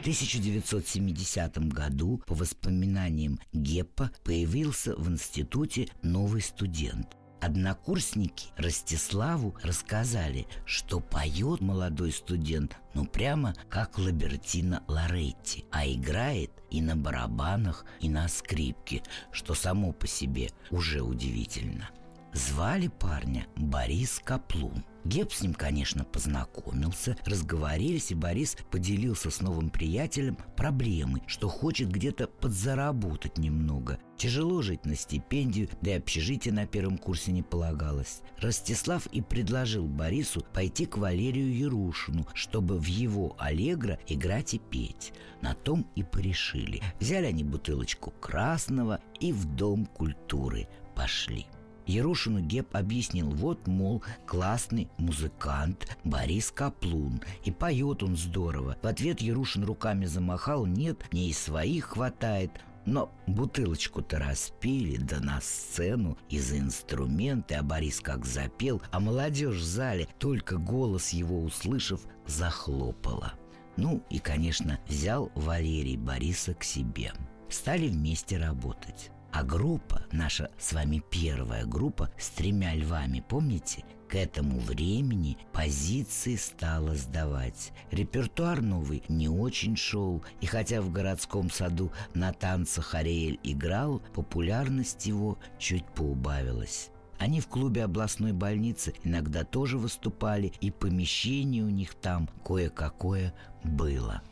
В 0.00 0.02
1970 0.02 1.58
году, 1.68 2.22
по 2.26 2.34
воспоминаниям 2.34 3.38
Геппа, 3.52 4.10
появился 4.24 4.96
в 4.96 5.10
институте 5.10 5.88
новый 6.02 6.40
студент. 6.40 7.18
Однокурсники 7.42 8.48
Ростиславу 8.56 9.54
рассказали, 9.62 10.46
что 10.64 11.00
поет 11.00 11.60
молодой 11.60 12.12
студент, 12.12 12.78
ну 12.94 13.04
прямо 13.04 13.54
как 13.68 13.98
Лабертина 13.98 14.82
Лоретти, 14.88 15.66
а 15.70 15.86
играет 15.86 16.50
и 16.70 16.80
на 16.80 16.96
барабанах, 16.96 17.84
и 18.00 18.08
на 18.08 18.26
скрипке, 18.28 19.02
что 19.30 19.52
само 19.52 19.92
по 19.92 20.06
себе 20.06 20.48
уже 20.70 21.02
удивительно. 21.02 21.90
Звали 22.32 22.86
парня 22.86 23.48
Борис 23.56 24.20
Каплун. 24.24 24.84
Геб 25.04 25.32
с 25.32 25.42
ним, 25.42 25.52
конечно, 25.52 26.04
познакомился, 26.04 27.16
разговорились, 27.24 28.12
и 28.12 28.14
Борис 28.14 28.56
поделился 28.70 29.30
с 29.30 29.40
новым 29.40 29.70
приятелем 29.70 30.36
проблемой, 30.56 31.22
что 31.26 31.48
хочет 31.48 31.90
где-то 31.90 32.28
подзаработать 32.28 33.38
немного. 33.38 33.98
Тяжело 34.16 34.62
жить 34.62 34.84
на 34.84 34.94
стипендию, 34.94 35.68
да 35.80 35.92
и 35.92 35.98
общежитие 35.98 36.54
на 36.54 36.66
первом 36.66 36.98
курсе 36.98 37.32
не 37.32 37.42
полагалось. 37.42 38.20
Ростислав 38.38 39.06
и 39.06 39.22
предложил 39.22 39.86
Борису 39.86 40.44
пойти 40.52 40.86
к 40.86 40.98
Валерию 40.98 41.52
Ярушину, 41.52 42.28
чтобы 42.34 42.78
в 42.78 42.84
его 42.84 43.34
«Аллегро» 43.38 43.98
играть 44.06 44.54
и 44.54 44.58
петь. 44.58 45.12
На 45.40 45.54
том 45.54 45.86
и 45.96 46.04
порешили. 46.04 46.80
Взяли 47.00 47.26
они 47.26 47.42
бутылочку 47.42 48.12
красного 48.20 49.00
и 49.18 49.32
в 49.32 49.46
Дом 49.56 49.86
культуры 49.86 50.68
пошли. 50.94 51.46
Ярушину 51.86 52.40
Геб 52.40 52.74
объяснил, 52.74 53.30
вот, 53.30 53.66
мол, 53.66 54.02
классный 54.26 54.88
музыкант 54.98 55.96
Борис 56.04 56.50
Каплун, 56.50 57.20
и 57.44 57.50
поет 57.50 58.02
он 58.02 58.16
здорово. 58.16 58.76
В 58.82 58.86
ответ 58.86 59.20
Ярушин 59.20 59.64
руками 59.64 60.06
замахал, 60.06 60.66
нет, 60.66 61.04
мне 61.12 61.28
и 61.28 61.32
своих 61.32 61.86
хватает, 61.86 62.50
но 62.86 63.12
бутылочку-то 63.26 64.18
распили, 64.18 64.96
да 64.96 65.20
на 65.20 65.40
сцену 65.40 66.16
и 66.28 66.38
за 66.38 66.58
инструменты, 66.58 67.54
а 67.54 67.62
Борис 67.62 68.00
как 68.00 68.24
запел, 68.24 68.82
а 68.90 69.00
молодежь 69.00 69.56
в 69.56 69.64
зале, 69.64 70.08
только 70.18 70.56
голос 70.56 71.10
его 71.10 71.40
услышав, 71.42 72.00
захлопала. 72.26 73.34
Ну 73.76 74.02
и, 74.10 74.18
конечно, 74.18 74.78
взял 74.88 75.30
Валерий 75.34 75.96
Бориса 75.96 76.54
к 76.54 76.64
себе. 76.64 77.12
Стали 77.48 77.88
вместе 77.88 78.38
работать. 78.38 79.10
А 79.32 79.44
группа, 79.44 80.02
наша 80.10 80.50
с 80.58 80.72
вами 80.72 81.02
первая 81.08 81.64
группа 81.64 82.10
с 82.18 82.30
тремя 82.30 82.74
львами, 82.74 83.24
помните? 83.26 83.84
К 84.08 84.16
этому 84.16 84.58
времени 84.58 85.38
позиции 85.52 86.34
стала 86.34 86.96
сдавать. 86.96 87.70
Репертуар 87.92 88.60
новый 88.60 89.04
не 89.08 89.28
очень 89.28 89.76
шел, 89.76 90.24
и 90.40 90.46
хотя 90.46 90.82
в 90.82 90.90
городском 90.90 91.48
саду 91.48 91.92
на 92.12 92.32
танцах 92.32 92.96
Ариэль 92.96 93.38
играл, 93.44 94.02
популярность 94.14 95.06
его 95.06 95.38
чуть 95.58 95.86
поубавилась. 95.94 96.90
Они 97.20 97.40
в 97.40 97.46
клубе 97.46 97.84
областной 97.84 98.32
больницы 98.32 98.94
иногда 99.04 99.44
тоже 99.44 99.78
выступали, 99.78 100.52
и 100.60 100.72
помещение 100.72 101.62
у 101.62 101.68
них 101.68 101.94
там 101.94 102.28
кое-какое 102.44 103.32
было. 103.62 104.22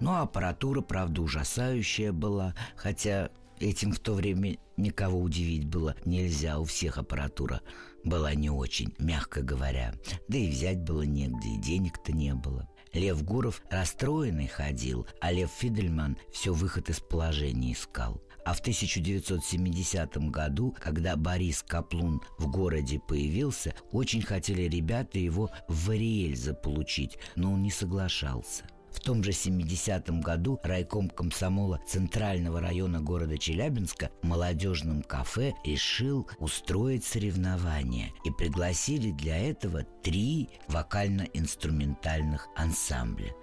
Но 0.00 0.22
аппаратура, 0.22 0.80
правда, 0.80 1.20
ужасающая 1.20 2.12
была, 2.12 2.54
хотя 2.74 3.30
Этим 3.60 3.92
в 3.92 3.98
то 3.98 4.12
время 4.12 4.58
никого 4.76 5.20
удивить 5.20 5.66
было 5.66 5.94
нельзя, 6.04 6.58
у 6.58 6.64
всех 6.64 6.98
аппаратура 6.98 7.62
была 8.04 8.34
не 8.34 8.50
очень, 8.50 8.94
мягко 8.98 9.42
говоря. 9.42 9.94
Да 10.28 10.36
и 10.38 10.50
взять 10.50 10.80
было 10.80 11.02
негде, 11.02 11.48
и 11.48 11.60
денег-то 11.60 12.12
не 12.12 12.34
было. 12.34 12.68
Лев 12.92 13.22
Гуров 13.24 13.62
расстроенный 13.70 14.46
ходил, 14.46 15.06
а 15.20 15.32
Лев 15.32 15.50
Фидельман 15.50 16.16
все 16.32 16.52
выход 16.52 16.88
из 16.90 17.00
положения 17.00 17.72
искал. 17.72 18.22
А 18.44 18.54
в 18.54 18.60
1970 18.60 20.30
году, 20.30 20.74
когда 20.78 21.16
Борис 21.16 21.64
Каплун 21.66 22.22
в 22.38 22.48
городе 22.48 23.00
появился, 23.00 23.74
очень 23.90 24.22
хотели 24.22 24.62
ребята 24.62 25.18
его 25.18 25.50
в 25.66 25.90
Ариэль 25.90 26.36
заполучить, 26.36 27.18
но 27.34 27.52
он 27.54 27.62
не 27.62 27.70
соглашался. 27.70 28.64
В 28.96 29.00
том 29.00 29.22
же 29.22 29.30
70-м 29.30 30.22
году 30.22 30.58
райком 30.64 31.10
комсомола 31.10 31.78
Центрального 31.86 32.60
района 32.60 33.00
города 33.00 33.36
Челябинска 33.36 34.10
в 34.22 34.26
молодежном 34.26 35.02
кафе 35.02 35.52
решил 35.64 36.26
устроить 36.38 37.04
соревнования 37.04 38.10
и 38.24 38.30
пригласили 38.30 39.12
для 39.12 39.36
этого 39.36 39.84
три 40.02 40.48
вокально-инструментальных 40.68 42.48
ансамбля. 42.56 43.34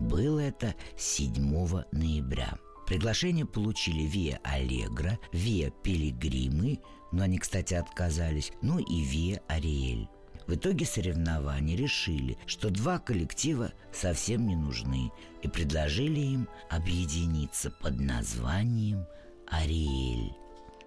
Было 0.00 0.40
это 0.40 0.74
7 0.96 1.84
ноября. 1.92 2.58
Приглашение 2.86 3.44
получили 3.44 4.04
Виа 4.04 4.38
Аллегра, 4.42 5.18
Виа 5.30 5.70
Пилигримы, 5.82 6.80
но 7.12 7.24
они, 7.24 7.38
кстати, 7.38 7.74
отказались, 7.74 8.50
ну 8.62 8.78
и 8.78 9.02
Виа 9.04 9.40
Ариэль. 9.46 10.08
В 10.46 10.54
итоге 10.54 10.84
соревнований 10.84 11.76
решили, 11.76 12.36
что 12.46 12.70
два 12.70 12.98
коллектива 12.98 13.72
совсем 13.92 14.46
не 14.46 14.56
нужны, 14.56 15.12
и 15.42 15.48
предложили 15.48 16.20
им 16.20 16.48
объединиться 16.70 17.70
под 17.70 18.00
названием 18.00 19.06
«Ариэль». 19.46 20.32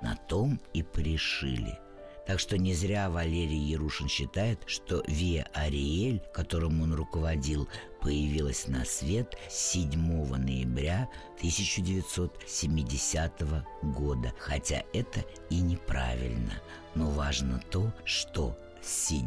На 0.01 0.15
том 0.15 0.59
и 0.73 0.83
порешили. 0.83 1.79
Так 2.25 2.39
что 2.39 2.57
не 2.57 2.73
зря 2.73 3.09
Валерий 3.09 3.59
Ярушин 3.59 4.09
считает, 4.09 4.59
что 4.65 5.03
Виа 5.07 5.45
Ариэль, 5.53 6.21
которым 6.33 6.81
он 6.81 6.93
руководил, 6.93 7.69
появилась 8.01 8.67
на 8.67 8.83
свет 8.83 9.37
7 9.49 9.91
ноября 10.35 11.07
1970 11.37 13.43
года. 13.83 14.33
Хотя 14.39 14.83
это 14.93 15.23
и 15.51 15.61
неправильно. 15.61 16.59
Но 16.95 17.11
важно 17.11 17.61
то, 17.69 17.93
что 18.05 18.57
7 18.85 19.25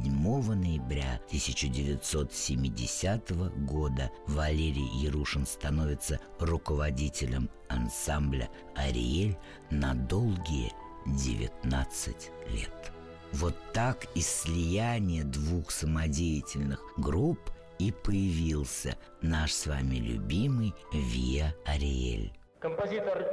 ноября 0.55 1.21
1970 1.27 3.31
года 3.67 4.11
Валерий 4.29 4.89
Ярушин 5.03 5.45
становится 5.47 6.21
руководителем 6.39 7.51
ансамбля 7.69 8.49
«Ариэль» 8.77 9.37
на 9.71 9.95
долгие 9.95 10.73
19 11.07 12.31
лет. 12.51 12.93
Вот 13.33 13.57
так 13.73 14.05
из 14.15 14.29
слияния 14.29 15.25
двух 15.25 15.73
самодеятельных 15.73 16.81
групп 16.97 17.41
и 17.81 17.91
появился 17.91 18.97
наш 19.23 19.53
с 19.53 19.67
вами 19.67 19.97
любимый 19.97 20.73
Виа 20.93 21.53
Ариэль. 21.65 22.33
Композитор 22.61 23.27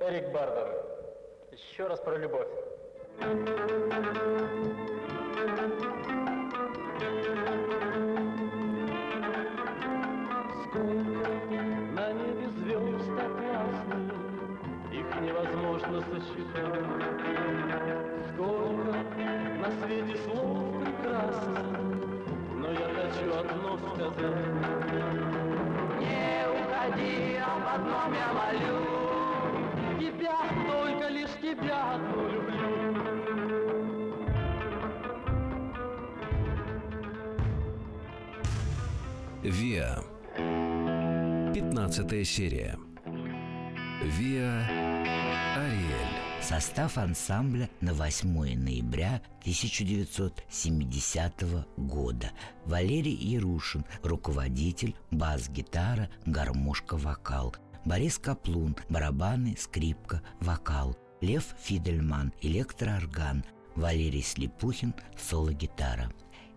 Эрик 0.00 0.32
Барден. 0.32 0.68
Еще 1.50 1.88
раз 1.88 1.98
про 1.98 2.16
любовь. 2.16 2.46
Сколько 5.44 5.68
на 11.92 12.12
небе 12.12 12.48
звезд 12.56 13.10
так 13.14 13.34
Их 14.90 15.08
невозможно 15.20 16.00
сосчитать. 16.00 16.86
Сколько 18.32 18.92
на 19.60 19.70
свете 19.82 20.16
слов 20.24 20.82
прекрасных, 20.82 21.66
Но 22.54 22.68
я 22.70 22.88
хочу 22.94 23.26
одно 23.38 23.76
сказать. 23.76 24.46
Не 26.00 26.46
уходи, 26.48 27.36
об 27.36 27.64
одном 27.68 28.14
я 28.14 28.28
молю. 28.32 28.80
Тебя, 30.00 30.38
только 30.66 31.08
лишь 31.08 31.34
тебя 31.42 31.96
одну 31.96 32.28
люблю. 32.30 32.73
Виа. 39.44 40.02
15 41.52 42.26
серия. 42.26 42.78
Виа 44.02 44.64
Ариэль. 45.54 46.40
Состав 46.40 46.96
ансамбля 46.96 47.68
на 47.82 47.92
8 47.92 48.56
ноября 48.56 49.20
1970 49.40 51.44
года. 51.76 52.30
Валерий 52.64 53.14
Ярушин, 53.14 53.84
руководитель, 54.02 54.96
бас-гитара, 55.10 56.08
гармошка, 56.24 56.96
вокал. 56.96 57.54
Борис 57.84 58.18
Каплун, 58.18 58.74
барабаны, 58.88 59.56
скрипка, 59.58 60.22
вокал. 60.40 60.96
Лев 61.20 61.54
Фидельман, 61.60 62.32
электроорган. 62.40 63.44
Валерий 63.76 64.22
Слепухин, 64.22 64.94
соло-гитара. 65.18 66.10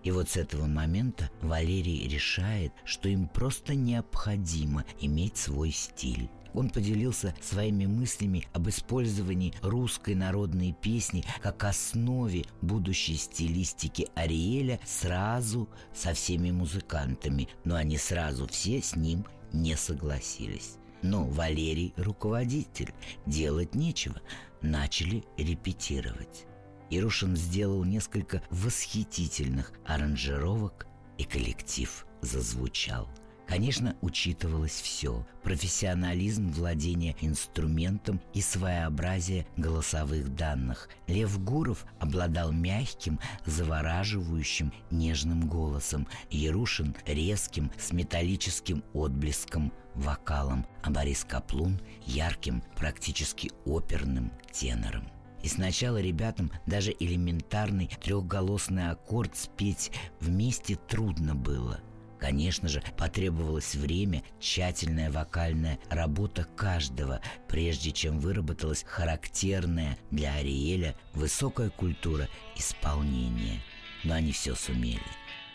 И 0.08 0.12
вот 0.12 0.30
с 0.30 0.38
этого 0.38 0.67
момента 0.67 1.30
Валерий 1.41 2.08
решает, 2.08 2.72
что 2.86 3.10
им 3.10 3.28
просто 3.28 3.76
необходимо 3.76 4.86
иметь 5.02 5.36
свой 5.36 5.72
стиль. 5.72 6.30
Он 6.54 6.70
поделился 6.70 7.36
своими 7.41 7.88
мыслями 7.88 8.48
об 8.54 8.70
использовании 8.70 9.54
русской 9.62 10.15
народной 10.15 10.72
песни 10.72 11.26
как 11.41 11.65
основе 11.65 12.46
будущей 12.62 13.17
стилистики 13.17 14.08
Ариэля 14.15 14.80
сразу 14.86 15.67
со 15.93 16.13
всеми 16.13 16.52
музыкантами, 16.52 17.50
но 17.65 17.76
они 17.76 17.98
сразу 17.98 18.48
все 18.48 18.82
с 18.82 18.96
ним 18.96 19.26
не 19.52 19.76
согласились. 19.76 20.78
Но 21.02 21.26
Валерий 21.26 21.93
руководитель, 21.98 22.93
делать 23.26 23.76
нечего, 23.76 24.22
начали 24.62 25.26
репетировать. 25.38 26.46
Ирушин 26.89 27.36
сделал 27.36 27.84
несколько 27.84 28.41
восхитительных 28.50 29.71
аранжировок, 29.86 30.88
и 31.17 31.23
коллектив 31.23 32.06
зазвучал. 32.21 33.10
Конечно, 33.47 33.95
учитывалось 34.02 34.82
все– 34.82 35.26
профессионализм 35.43 36.52
владения 36.52 37.15
инструментом 37.21 38.19
и 38.34 38.41
своеобразие 38.41 39.47
голосовых 39.56 40.36
данных. 40.36 40.89
Лев 41.08 41.41
Гуров 41.41 41.86
обладал 41.97 42.52
мягким, 42.52 43.21
завораживающим, 43.45 44.73
нежным 44.91 45.47
голосом, 45.47 46.10
Ярушин– 46.30 46.93
резким, 47.06 47.71
с 47.80 47.93
металлическим 47.93 48.84
отблеском, 48.93 49.71
вокалом, 49.95 50.65
а 50.84 50.89
Борис 50.89 51.23
Каплун– 51.23 51.80
ярким, 52.06 52.62
практически 52.76 53.50
оперным 53.63 54.30
тенором. 54.52 55.08
И 55.47 55.49
сначала 55.49 56.01
ребятам 56.01 56.51
даже 56.65 56.93
элементарный 56.99 57.89
трехголосный 58.03 58.89
аккорд 58.89 59.38
спеть 59.38 59.93
вместе 60.19 60.75
трудно 60.75 61.36
было. 61.36 61.79
Конечно 62.19 62.67
же, 62.67 62.83
потребовалось 62.97 63.73
время, 63.75 64.23
тщательная 64.41 65.10
вокальная 65.10 65.79
работа 65.89 66.45
каждого, 66.57 67.21
прежде 67.47 67.93
чем 67.93 68.19
выработалась 68.19 68.83
характерная 68.86 69.97
для 70.12 70.33
Ариэля 70.33 70.97
высокая 71.13 71.69
культура 71.69 72.27
исполнения. 72.57 73.63
Но 74.03 74.15
они 74.15 74.33
все 74.33 74.53
сумели. 74.53 74.99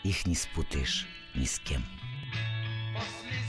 Их 0.03 0.25
не 0.25 0.33
спутаешь 0.33 1.07
ни 1.35 1.45
с 1.45 1.59
кем. 1.59 1.85
После 2.95 3.42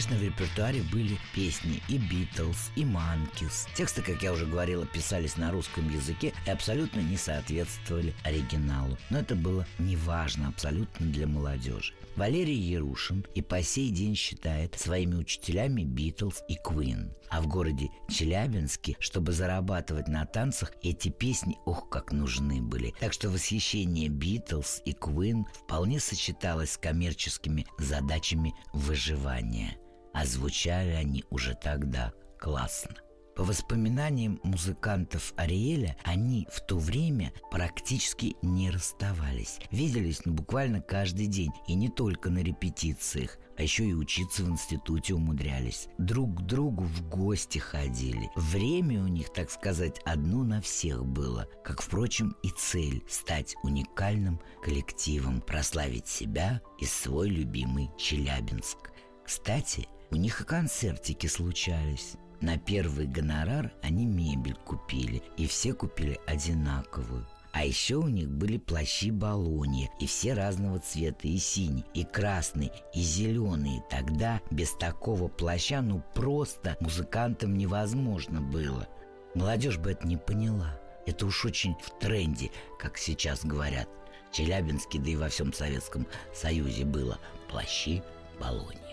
Конечно, 0.00 0.16
в 0.16 0.22
репертуаре 0.22 0.82
были 0.90 1.18
песни 1.34 1.82
и 1.90 1.98
Битлз, 1.98 2.70
и 2.74 2.86
Манкис. 2.86 3.68
Тексты, 3.76 4.00
как 4.00 4.22
я 4.22 4.32
уже 4.32 4.46
говорила, 4.46 4.86
писались 4.86 5.36
на 5.36 5.50
русском 5.50 5.90
языке 5.90 6.32
и 6.46 6.50
абсолютно 6.50 7.00
не 7.00 7.18
соответствовали 7.18 8.14
оригиналу. 8.24 8.96
Но 9.10 9.18
это 9.18 9.34
было 9.34 9.66
неважно 9.78 10.48
абсолютно 10.48 11.04
для 11.04 11.26
молодежи. 11.26 11.92
Валерий 12.16 12.56
Ярушин 12.56 13.26
и 13.34 13.42
по 13.42 13.62
сей 13.62 13.90
день 13.90 14.16
считает 14.16 14.74
своими 14.74 15.16
учителями 15.16 15.84
Битлз 15.84 16.44
и 16.48 16.54
Квин. 16.54 17.12
А 17.28 17.42
в 17.42 17.46
городе 17.46 17.90
Челябинске, 18.08 18.96
чтобы 19.00 19.32
зарабатывать 19.32 20.08
на 20.08 20.24
танцах, 20.24 20.72
эти 20.82 21.10
песни, 21.10 21.58
ох, 21.66 21.90
как 21.90 22.10
нужны 22.12 22.62
были. 22.62 22.94
Так 23.00 23.12
что 23.12 23.28
восхищение 23.28 24.08
Битлз 24.08 24.80
и 24.86 24.94
Квин 24.94 25.44
вполне 25.52 26.00
сочеталось 26.00 26.72
с 26.72 26.78
коммерческими 26.78 27.66
задачами 27.78 28.54
выживания. 28.72 29.76
А 30.12 30.24
звучали 30.24 30.90
они 30.90 31.24
уже 31.30 31.54
тогда 31.54 32.12
классно. 32.38 32.96
По 33.40 33.44
воспоминаниям 33.44 34.38
музыкантов 34.42 35.32
Ариэля, 35.36 35.96
они 36.04 36.46
в 36.52 36.60
то 36.60 36.76
время 36.76 37.32
практически 37.50 38.36
не 38.42 38.70
расставались. 38.70 39.60
Виделись 39.70 40.26
ну, 40.26 40.34
буквально 40.34 40.82
каждый 40.82 41.26
день, 41.26 41.50
и 41.66 41.74
не 41.74 41.88
только 41.88 42.28
на 42.28 42.40
репетициях, 42.40 43.38
а 43.56 43.62
еще 43.62 43.86
и 43.86 43.94
учиться 43.94 44.44
в 44.44 44.50
институте 44.50 45.14
умудрялись. 45.14 45.88
Друг 45.96 46.38
к 46.38 46.42
другу 46.42 46.84
в 46.84 47.08
гости 47.08 47.56
ходили. 47.58 48.28
Время 48.36 49.02
у 49.02 49.06
них, 49.06 49.32
так 49.32 49.50
сказать, 49.50 50.00
одно 50.04 50.42
на 50.44 50.60
всех 50.60 51.06
было, 51.06 51.46
как, 51.64 51.80
впрочем, 51.80 52.36
и 52.42 52.50
цель– 52.50 53.02
стать 53.08 53.54
уникальным 53.62 54.38
коллективом, 54.62 55.40
прославить 55.40 56.08
себя 56.08 56.60
и 56.78 56.84
свой 56.84 57.30
любимый 57.30 57.90
Челябинск. 57.96 58.90
Кстати, 59.24 59.88
у 60.10 60.16
них 60.16 60.40
и 60.40 60.44
концертики 60.44 61.26
случались. 61.26 62.14
На 62.40 62.58
первый 62.58 63.06
гонорар 63.06 63.72
они 63.82 64.06
мебель 64.06 64.56
купили, 64.64 65.22
и 65.36 65.46
все 65.46 65.72
купили 65.72 66.18
одинаковую. 66.26 67.26
А 67.52 67.64
еще 67.64 67.96
у 67.96 68.08
них 68.08 68.30
были 68.30 68.58
плащи 68.58 69.10
баллонья, 69.10 69.90
и 69.98 70.06
все 70.06 70.34
разного 70.34 70.78
цвета, 70.78 71.26
и 71.26 71.36
синий, 71.38 71.84
и 71.94 72.04
красный, 72.04 72.70
и 72.94 73.02
зеленый. 73.02 73.82
Тогда 73.90 74.40
без 74.50 74.72
такого 74.72 75.28
плаща 75.28 75.82
ну 75.82 76.02
просто 76.14 76.76
музыкантам 76.80 77.56
невозможно 77.56 78.40
было. 78.40 78.88
Молодежь 79.34 79.78
бы 79.78 79.92
это 79.92 80.06
не 80.06 80.16
поняла. 80.16 80.80
Это 81.06 81.26
уж 81.26 81.44
очень 81.44 81.74
в 81.74 81.98
тренде, 81.98 82.50
как 82.78 82.98
сейчас 82.98 83.44
говорят. 83.44 83.88
Челябинске, 84.32 85.00
да 85.00 85.10
и 85.10 85.16
во 85.16 85.28
всем 85.28 85.52
Советском 85.52 86.06
Союзе 86.32 86.84
было 86.84 87.18
плащи 87.48 88.02
баллонья. 88.40 88.89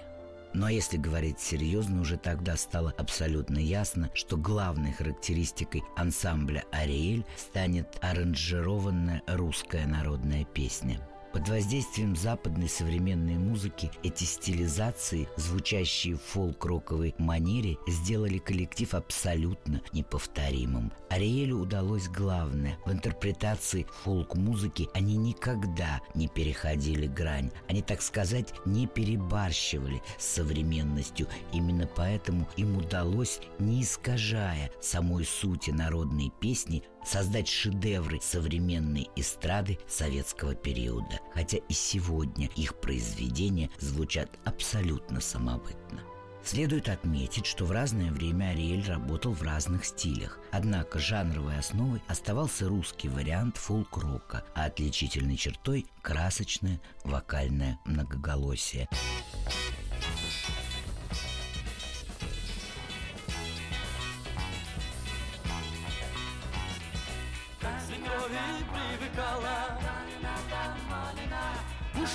Но 0.53 0.69
если 0.69 0.97
говорить 0.97 1.39
серьезно, 1.39 2.01
уже 2.01 2.17
тогда 2.17 2.55
стало 2.57 2.93
абсолютно 2.97 3.59
ясно, 3.59 4.09
что 4.13 4.37
главной 4.37 4.91
характеристикой 4.91 5.83
ансамбля 5.95 6.63
«Ариэль» 6.71 7.25
станет 7.35 7.97
аранжированная 8.01 9.21
русская 9.27 9.85
народная 9.85 10.45
песня. 10.45 10.99
Под 11.37 11.49
воздействием 11.49 12.15
западной 12.15 12.67
современной 12.67 13.35
музыки 13.35 13.91
эти 14.01 14.23
стилизации, 14.23 15.29
звучащие 15.35 16.15
в 16.15 16.21
фолк-роковой 16.23 17.13
манере, 17.19 17.77
сделали 17.85 18.39
коллектив 18.39 18.91
абсолютно 18.95 19.83
неповторимым. 19.93 20.91
Ариэлю 21.11 21.59
удалось 21.59 22.07
главное. 22.09 22.79
В 22.87 22.91
интерпретации 22.91 23.85
фолк-музыки 24.03 24.89
они 24.95 25.15
никогда 25.15 26.01
не 26.15 26.27
переходили 26.27 27.05
грань. 27.05 27.51
Они, 27.69 27.83
так 27.83 28.01
сказать, 28.01 28.51
не 28.65 28.87
перебарщивали 28.87 30.01
с 30.17 30.25
современностью. 30.25 31.27
Именно 31.53 31.87
поэтому 31.95 32.49
им 32.57 32.77
удалось, 32.77 33.41
не 33.59 33.83
искажая 33.83 34.71
самой 34.81 35.23
сути 35.23 35.69
народной 35.69 36.31
песни, 36.41 36.81
создать 37.05 37.47
шедевры 37.47 38.19
современной 38.21 39.09
эстрады 39.15 39.79
советского 39.87 40.55
периода. 40.55 41.19
Хотя 41.33 41.57
и 41.57 41.73
сегодня 41.73 42.49
их 42.55 42.75
произведения 42.79 43.69
звучат 43.79 44.29
абсолютно 44.45 45.21
самобытно. 45.21 46.01
Следует 46.43 46.87
отметить, 46.87 47.45
что 47.45 47.65
в 47.65 47.71
разное 47.71 48.09
время 48.09 48.51
Ариэль 48.51 48.85
работал 48.87 49.33
в 49.33 49.41
разных 49.41 49.83
стилях. 49.83 50.39
Однако 50.51 50.97
жанровой 50.97 51.57
основой 51.59 52.01
оставался 52.07 52.69
русский 52.69 53.09
вариант 53.09 53.57
фолк-рока, 53.57 54.45
а 54.55 54.63
отличительной 54.65 55.35
чертой– 55.35 55.87
красочное 56.01 56.79
вокальное 57.03 57.77
многоголосие. 57.83 58.87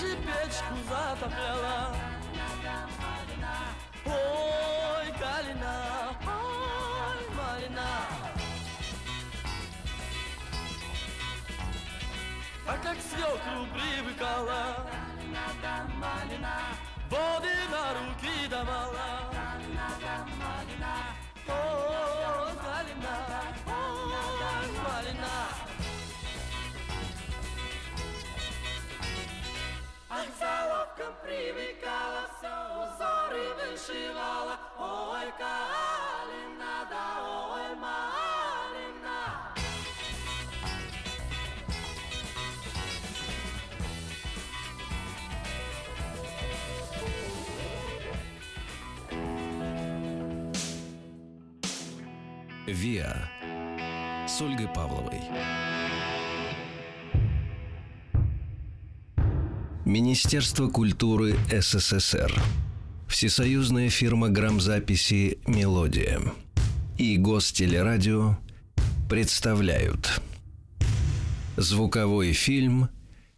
Уши 0.02 0.16
печку 0.16 0.74
затопляла. 0.88 1.94
Ой, 4.04 5.12
Калина, 5.20 5.76
ой, 6.26 7.20
Малина 7.36 7.90
А 12.66 12.76
как 12.82 12.96
свекру 13.00 13.66
привыкала. 13.74 14.90
Воды 17.08 17.56
на 17.70 17.84
руки 17.94 18.48
давала. 18.48 19.08
Ой, 21.48 21.91
А 30.22 30.24
к 30.24 30.28
заловкам 30.38 31.14
привыкала, 31.24 32.30
все 32.38 32.54
узоры 32.78 33.44
вышивала. 33.58 34.56
Ой, 34.78 35.28
Калина, 35.36 36.86
да 36.88 37.06
ой, 37.50 37.74
Малина. 37.74 39.20
«Виа» 52.66 53.28
с 54.28 54.40
Ольгой 54.40 54.68
Павловой. 54.68 55.20
Министерство 59.92 60.68
культуры 60.68 61.34
СССР. 61.50 62.32
Всесоюзная 63.08 63.90
фирма 63.90 64.30
грамзаписи 64.30 65.38
«Мелодия» 65.46 66.18
и 66.96 67.18
Гостелерадио 67.18 68.38
представляют 69.10 70.22
Звуковой 71.58 72.32
фильм 72.32 72.88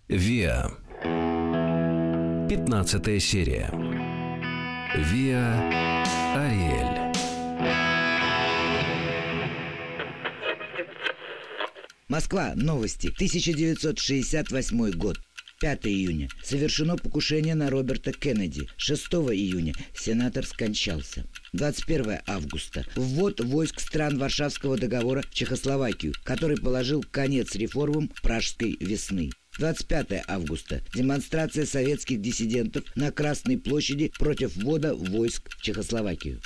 «Виа» 0.06 0.70
15 2.48 3.20
серия 3.20 3.72
«Виа 4.96 6.04
Ариэль» 6.36 7.04
Москва. 12.08 12.52
Новости. 12.54 13.08
1968 13.08 14.90
год. 14.92 15.18
5 15.60 15.86
июня. 15.86 16.28
Совершено 16.42 16.96
покушение 16.96 17.54
на 17.54 17.70
Роберта 17.70 18.12
Кеннеди. 18.12 18.68
6 18.76 19.02
июня. 19.32 19.74
Сенатор 19.94 20.46
скончался. 20.46 21.26
21 21.52 22.20
августа. 22.26 22.84
Ввод 22.96 23.40
войск 23.40 23.80
стран 23.80 24.18
Варшавского 24.18 24.76
договора 24.76 25.22
в 25.22 25.30
Чехословакию, 25.34 26.14
который 26.24 26.56
положил 26.56 27.04
конец 27.10 27.54
реформам 27.54 28.10
Пражской 28.22 28.76
весны. 28.80 29.30
25 29.58 30.24
августа. 30.26 30.82
Демонстрация 30.94 31.64
советских 31.64 32.20
диссидентов 32.20 32.84
на 32.96 33.12
Красной 33.12 33.56
площади 33.56 34.12
против 34.18 34.56
ввода 34.56 34.94
войск 34.94 35.50
в 35.56 35.62
Чехословакию. 35.62 36.40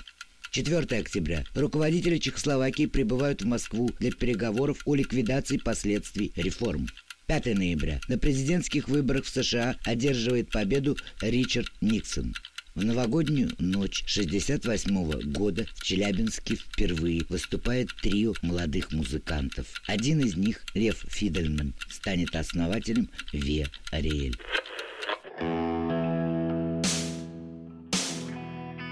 4 0.50 1.00
октября. 1.00 1.44
Руководители 1.54 2.18
Чехословакии 2.18 2.86
прибывают 2.86 3.42
в 3.42 3.46
Москву 3.46 3.90
для 3.98 4.10
переговоров 4.12 4.82
о 4.86 4.94
ликвидации 4.94 5.58
последствий 5.58 6.32
реформ. 6.36 6.88
5 7.28 7.58
ноября. 7.58 8.00
На 8.08 8.18
президентских 8.18 8.88
выборах 8.88 9.26
в 9.26 9.28
США 9.28 9.76
одерживает 9.84 10.50
победу 10.50 10.96
Ричард 11.20 11.70
Никсон. 11.82 12.34
В 12.74 12.84
новогоднюю 12.84 13.50
ночь 13.58 14.02
68 14.06 15.30
года 15.32 15.66
в 15.74 15.82
Челябинске 15.82 16.56
впервые 16.56 17.24
выступает 17.28 17.94
трио 18.00 18.32
молодых 18.40 18.92
музыкантов. 18.92 19.66
Один 19.86 20.20
из 20.20 20.36
них, 20.36 20.64
Лев 20.74 21.04
Фидельман, 21.06 21.74
станет 21.90 22.34
основателем 22.34 23.10
Ве 23.32 23.66
Ариэль. 23.90 24.36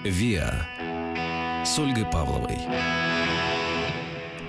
«Виа» 0.05 1.65
с 1.65 1.79
Ольгой 1.79 2.05
Павловой. 2.05 2.59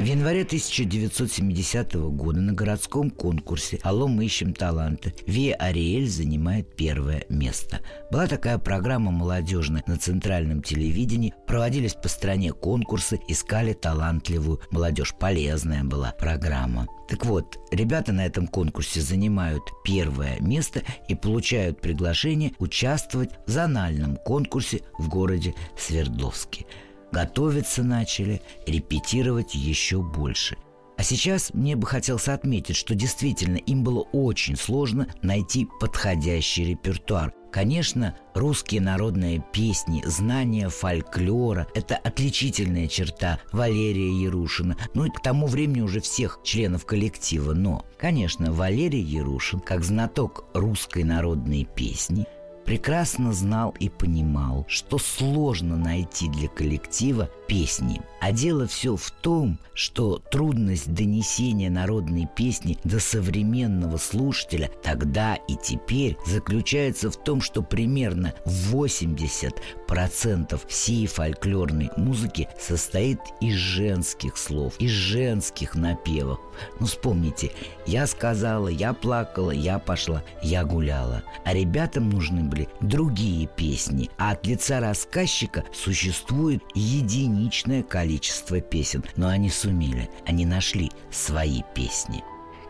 В 0.07 0.09
январе 0.09 0.43
1970 0.43 1.95
года 1.95 2.39
на 2.39 2.53
городском 2.53 3.09
конкурсе 3.09 3.77
«Алло, 3.83 4.07
мы 4.07 4.23
ищем 4.23 4.53
таланты» 4.53 5.13
Вия 5.25 5.53
Ариэль 5.55 6.07
занимает 6.07 6.77
первое 6.77 7.25
место. 7.27 7.81
Была 8.09 8.27
такая 8.27 8.57
программа 8.57 9.11
молодежная 9.11 9.83
на 9.85 9.97
центральном 9.97 10.61
телевидении. 10.61 11.33
Проводились 11.45 11.93
по 11.93 12.07
стране 12.07 12.53
конкурсы, 12.53 13.19
искали 13.27 13.73
талантливую 13.73 14.61
молодежь. 14.71 15.13
Полезная 15.13 15.83
была 15.83 16.13
программа. 16.13 16.87
Так 17.09 17.25
вот, 17.25 17.57
ребята 17.71 18.13
на 18.13 18.25
этом 18.25 18.47
конкурсе 18.47 19.01
занимают 19.01 19.63
первое 19.83 20.39
место 20.39 20.83
и 21.09 21.15
получают 21.15 21.81
приглашение 21.81 22.53
участвовать 22.59 23.31
в 23.45 23.51
зональном 23.51 24.15
конкурсе 24.15 24.83
в 24.97 25.09
городе 25.09 25.53
Свердловске– 25.77 26.65
Готовиться 27.11 27.83
начали, 27.83 28.41
репетировать 28.65 29.55
еще 29.55 30.01
больше. 30.01 30.57
А 30.97 31.03
сейчас 31.03 31.53
мне 31.53 31.75
бы 31.75 31.85
хотелось 31.85 32.27
отметить, 32.27 32.75
что 32.75 32.95
действительно 32.95 33.57
им 33.57 33.83
было 33.83 34.01
очень 34.13 34.55
сложно 34.55 35.07
найти 35.21 35.67
подходящий 35.79 36.65
репертуар. 36.65 37.33
Конечно, 37.51 38.15
русские 38.33 38.81
народные 38.81 39.43
песни, 39.53 40.03
знание 40.05 40.69
фольклора– 40.69 41.67
это 41.75 41.95
отличительная 41.95 42.87
черта 42.87 43.39
Валерия 43.51 44.11
Ярушина, 44.11 44.75
ну 44.95 45.05
и 45.05 45.09
к 45.09 45.21
тому 45.21 45.47
времени 45.47 45.81
уже 45.81 46.01
всех 46.01 46.39
членов 46.43 46.85
коллектива. 46.85 47.53
Но, 47.53 47.85
конечно, 47.97 48.51
Валерий 48.51 49.01
Ярушин, 49.01 49.59
как 49.59 49.83
знаток 49.83 50.45
русской 50.53 51.03
народной 51.03 51.63
песни– 51.63 52.25
прекрасно 52.67 53.31
знал 53.31 53.73
и 53.79 53.87
понимал, 53.87 54.65
что 54.67 54.97
сложно 54.97 55.77
найти 55.77 56.27
для 56.27 56.49
коллектива 56.49 57.29
песни. 57.47 58.01
А 58.19 58.31
дело 58.31 58.65
все 58.67 58.95
в 58.95 59.11
том, 59.11 59.59
что 59.73 60.19
трудность 60.31 60.91
донесения 60.93 61.69
народной 61.69 62.27
песни 62.35 62.79
до 62.83 62.99
современного 62.99 63.97
слушателя 63.97 64.71
тогда 64.81 65.35
и 65.35 65.55
теперь 65.55 66.17
заключается 66.25 67.11
в 67.11 67.17
том, 67.17 67.41
что 67.41 67.61
примерно 67.61 68.33
80% 68.45 70.59
всей 70.67 71.05
фольклорной 71.05 71.91
музыки 71.95 72.49
состоит 72.59 73.19
из 73.39 73.53
женских 73.53 74.35
слов, 74.37 74.73
из 74.79 74.89
женских 74.91 75.75
напевов. 75.75 76.39
Ну 76.79 76.87
вспомните, 76.87 77.51
я 77.85 78.07
сказала, 78.07 78.69
я 78.69 78.93
плакала, 78.93 79.51
я 79.51 79.77
пошла, 79.77 80.23
я 80.41 80.65
гуляла. 80.65 81.21
А 81.45 81.53
ребятам 81.53 82.09
нужны 82.09 82.43
были 82.43 82.67
другие 82.81 83.47
песни, 83.47 84.09
а 84.17 84.31
от 84.31 84.47
лица 84.47 84.79
рассказчика 84.79 85.65
существует 85.71 86.63
единичное 87.37 87.83
количество 87.83 88.59
песен. 88.59 89.03
Но 89.15 89.27
они 89.27 89.49
сумели, 89.49 90.09
они 90.25 90.45
нашли 90.45 90.91
свои 91.11 91.61
песни. 91.75 92.23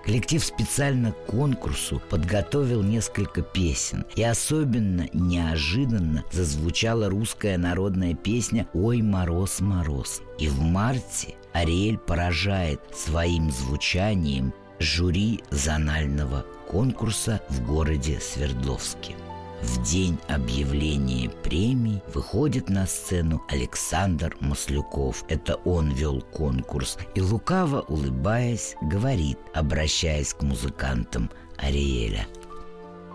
Коллектив 0.05 0.43
специально 0.43 1.11
к 1.11 1.25
конкурсу 1.25 2.01
подготовил 2.09 2.81
несколько 2.81 3.41
песен, 3.41 4.05
и 4.15 4.23
особенно 4.23 5.09
неожиданно 5.11 6.23
зазвучала 6.31 7.09
русская 7.09 7.57
народная 7.57 8.13
песня 8.13 8.67
«Ой, 8.73 9.01
мороз, 9.01 9.59
мороз». 9.59 10.21
И 10.39 10.47
в 10.47 10.61
марте 10.61 11.35
Ариэль 11.51 11.97
поражает 11.97 12.79
своим 12.95 13.51
звучанием 13.51 14.53
жюри 14.79 15.41
зонального 15.51 16.45
конкурса 16.69 17.41
в 17.49 17.65
городе 17.65 18.19
Свердловске. 18.21 19.13
В 19.61 19.81
день 19.81 20.19
объявления 20.27 21.29
премий 21.29 22.01
выходит 22.13 22.69
на 22.69 22.85
сцену 22.85 23.43
Александр 23.49 24.37
Маслюков. 24.39 25.23
Это 25.29 25.55
он 25.65 25.91
вел 25.91 26.21
конкурс. 26.21 26.97
И 27.15 27.21
лукаво 27.21 27.81
улыбаясь, 27.81 28.75
говорит, 28.81 29.39
обращаясь 29.55 30.33
к 30.33 30.43
музыкантам 30.43 31.31
Ариэля. 31.57 32.27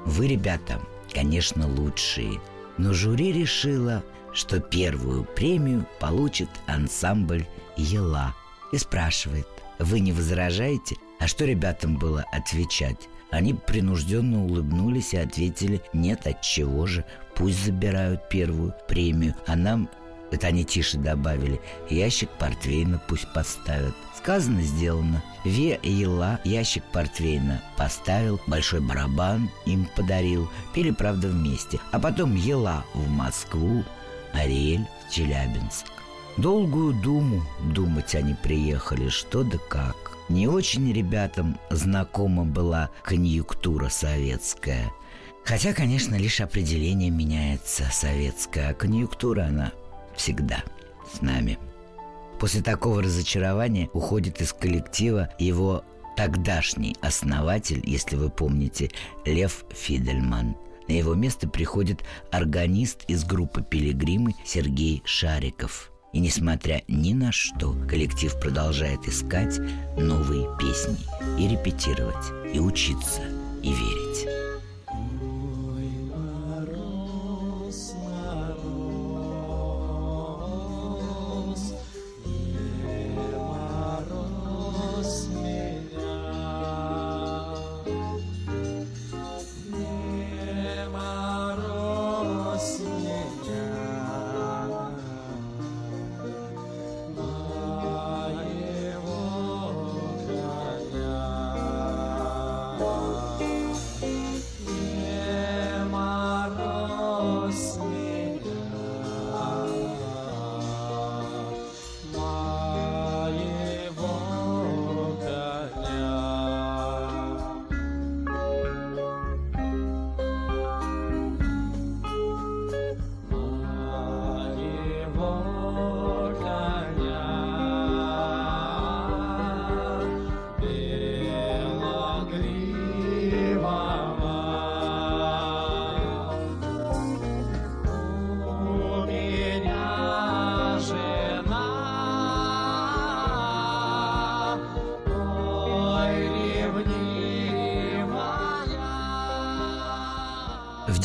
Вы, 0.04 0.26
ребята, 0.26 0.80
конечно, 1.12 1.68
лучшие, 1.68 2.40
но 2.76 2.92
жюри 2.92 3.32
решило, 3.32 4.02
что 4.32 4.58
первую 4.58 5.24
премию 5.24 5.86
получит 6.00 6.48
ансамбль 6.66 7.46
«Ела». 7.76 8.34
И 8.72 8.78
спрашивает, 8.78 9.46
вы 9.78 10.00
не 10.00 10.12
возражаете? 10.12 10.96
А 11.20 11.28
что 11.28 11.44
ребятам 11.44 11.98
было 11.98 12.24
отвечать? 12.32 13.08
Они 13.32 13.54
принужденно 13.54 14.44
улыбнулись 14.44 15.14
и 15.14 15.16
ответили 15.16 15.82
«Нет, 15.92 16.26
от 16.26 16.42
чего 16.42 16.86
же? 16.86 17.04
Пусть 17.34 17.64
забирают 17.64 18.28
первую 18.28 18.74
премию, 18.86 19.34
а 19.46 19.56
нам 19.56 19.88
это 20.32 20.46
они 20.46 20.64
тише 20.64 20.96
добавили. 20.96 21.60
Ящик 21.90 22.30
портвейна 22.30 23.00
пусть 23.06 23.30
поставят. 23.34 23.94
Сказано, 24.16 24.62
сделано. 24.62 25.22
Ве 25.44 25.78
Ела 25.82 26.40
ящик 26.44 26.84
портвейна 26.84 27.60
поставил, 27.76 28.40
большой 28.46 28.80
барабан 28.80 29.50
им 29.66 29.86
подарил. 29.94 30.48
Пили, 30.74 30.90
правда, 30.90 31.28
вместе. 31.28 31.80
А 31.90 31.98
потом 31.98 32.34
Ела 32.34 32.84
в 32.94 33.10
Москву, 33.10 33.84
Ариэль 34.32 34.86
в 35.06 35.12
Челябинск. 35.12 35.86
Долгую 36.38 36.94
думу 36.94 37.42
думать 37.60 38.14
они 38.14 38.34
приехали, 38.34 39.10
что 39.10 39.44
да 39.44 39.58
как. 39.68 40.01
Не 40.32 40.48
очень 40.48 40.90
ребятам 40.90 41.58
знакома 41.68 42.46
была 42.46 42.88
конъюнктура 43.02 43.90
советская. 43.90 44.90
Хотя, 45.44 45.74
конечно, 45.74 46.14
лишь 46.14 46.40
определение 46.40 47.10
меняется 47.10 47.84
советская, 47.92 48.70
а 48.70 48.74
конъюнктура 48.74 49.42
она 49.42 49.72
всегда 50.16 50.64
с 51.12 51.20
нами. 51.20 51.58
После 52.40 52.62
такого 52.62 53.02
разочарования 53.02 53.90
уходит 53.92 54.40
из 54.40 54.54
коллектива 54.54 55.28
его 55.38 55.84
тогдашний 56.16 56.96
основатель, 57.02 57.82
если 57.84 58.16
вы 58.16 58.30
помните, 58.30 58.90
Лев 59.26 59.66
Фидельман. 59.70 60.56
На 60.88 60.92
его 60.92 61.12
место 61.12 61.46
приходит 61.46 62.04
органист 62.30 63.04
из 63.06 63.24
группы 63.24 63.62
«Пилигримы» 63.62 64.34
Сергей 64.46 65.02
Шариков– 65.04 65.91
и 66.12 66.20
несмотря 66.20 66.82
ни 66.88 67.14
на 67.14 67.32
что, 67.32 67.74
коллектив 67.88 68.38
продолжает 68.38 69.06
искать 69.08 69.58
новые 69.96 70.48
песни 70.58 70.96
и 71.38 71.48
репетировать, 71.48 72.54
и 72.54 72.58
учиться, 72.58 73.22
и 73.62 73.72
верить. 73.72 74.41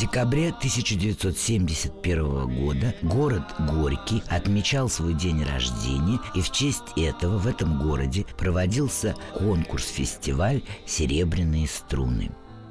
Декабре 0.08 0.48
1971 0.48 2.64
года 2.64 2.94
город 3.02 3.42
Горький 3.58 4.22
отмечал 4.28 4.88
свой 4.88 5.12
день 5.12 5.44
рождения, 5.44 6.18
и 6.34 6.40
в 6.40 6.50
честь 6.50 6.94
этого 6.96 7.36
в 7.36 7.46
этом 7.46 7.78
городе 7.78 8.24
проводился 8.38 9.14
конкурс-фестиваль 9.34 10.62
«Серебряные 10.86 11.66
струны». 11.66 12.30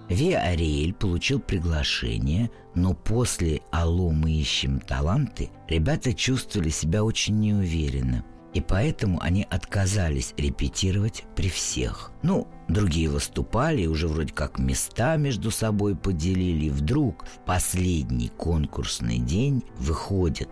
Виа 0.10 0.40
Ариэль 0.40 0.94
получил 0.94 1.40
приглашение, 1.40 2.50
но 2.74 2.96
после 2.96 3.62
«Алло, 3.72 4.10
мы 4.10 4.32
ищем 4.32 4.80
таланты» 4.80 5.52
ребята 5.68 6.16
чувствовали 6.16 6.70
себя 6.70 7.04
очень 7.04 7.40
неуверенно– 7.40 8.26
и 8.58 8.62
поэтому 8.62 9.22
они 9.22 9.46
отказались 9.48 10.34
репетировать 10.36 11.26
при 11.36 11.48
всех. 11.48 12.12
Ну, 12.24 12.48
другие 12.68 13.08
выступали 13.08 13.86
уже 13.86 14.08
вроде 14.08 14.34
как 14.34 14.58
места 14.58 15.16
между 15.16 15.52
собой 15.52 15.96
поделили. 15.96 16.70
Вдруг 16.70 17.24
в 17.26 17.46
последний 17.46 18.30
конкурсный 18.30 19.20
день 19.20 19.64
выходит 19.78 20.50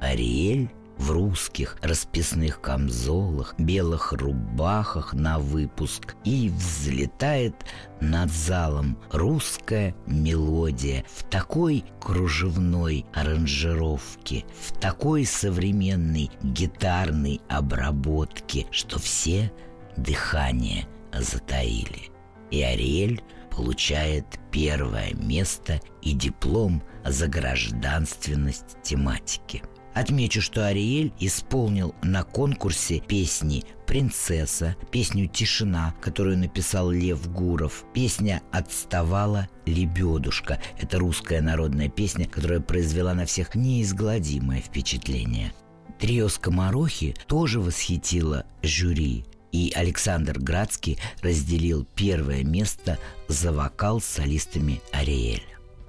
Ариэль 0.00 0.70
в 1.02 1.10
русских 1.10 1.78
расписных 1.82 2.60
камзолах, 2.60 3.56
белых 3.58 4.12
рубахах 4.12 5.14
на 5.14 5.40
выпуск 5.40 6.14
и 6.22 6.48
взлетает 6.48 7.56
над 8.00 8.30
залом 8.30 8.96
русская 9.10 9.96
мелодия 10.06 11.04
в 11.12 11.24
такой 11.24 11.84
кружевной 12.00 13.04
аранжировке, 13.12 14.44
в 14.60 14.78
такой 14.78 15.24
современной 15.24 16.30
гитарной 16.44 17.40
обработке, 17.48 18.66
что 18.70 19.00
все 19.00 19.52
дыхание 19.96 20.86
затаили. 21.12 22.10
И 22.52 22.62
Ариэль 22.62 23.20
получает 23.50 24.26
первое 24.52 25.14
место 25.14 25.80
и 26.00 26.12
диплом 26.12 26.80
за 27.04 27.26
гражданственность 27.26 28.76
тематики– 28.84 29.62
Отмечу, 29.94 30.40
что 30.40 30.66
Ариэль 30.66 31.12
исполнил 31.20 31.94
на 32.02 32.24
конкурсе 32.24 33.00
песни 33.00 33.64
«Принцесса», 33.86 34.74
песню 34.90 35.28
«Тишина», 35.28 35.94
которую 36.00 36.38
написал 36.38 36.90
Лев 36.90 37.30
Гуров. 37.30 37.84
Песня 37.92 38.42
«Отставала 38.52 39.48
лебедушка». 39.66 40.60
Это 40.80 40.98
русская 40.98 41.42
народная 41.42 41.90
песня, 41.90 42.26
которая 42.26 42.60
произвела 42.60 43.12
на 43.12 43.26
всех 43.26 43.54
неизгладимое 43.54 44.62
впечатление. 44.62 45.52
Трио 45.98 46.28
«Скоморохи» 46.28 47.14
тоже 47.26 47.60
восхитило 47.60 48.46
жюри, 48.62 49.26
и 49.52 49.72
Александр 49.76 50.38
Градский 50.38 50.98
разделил 51.20 51.86
первое 51.94 52.44
место 52.44 52.98
за 53.28 53.52
вокал 53.52 54.00
с 54.00 54.06
солистами 54.06 54.80
Ариэль. 54.90 55.44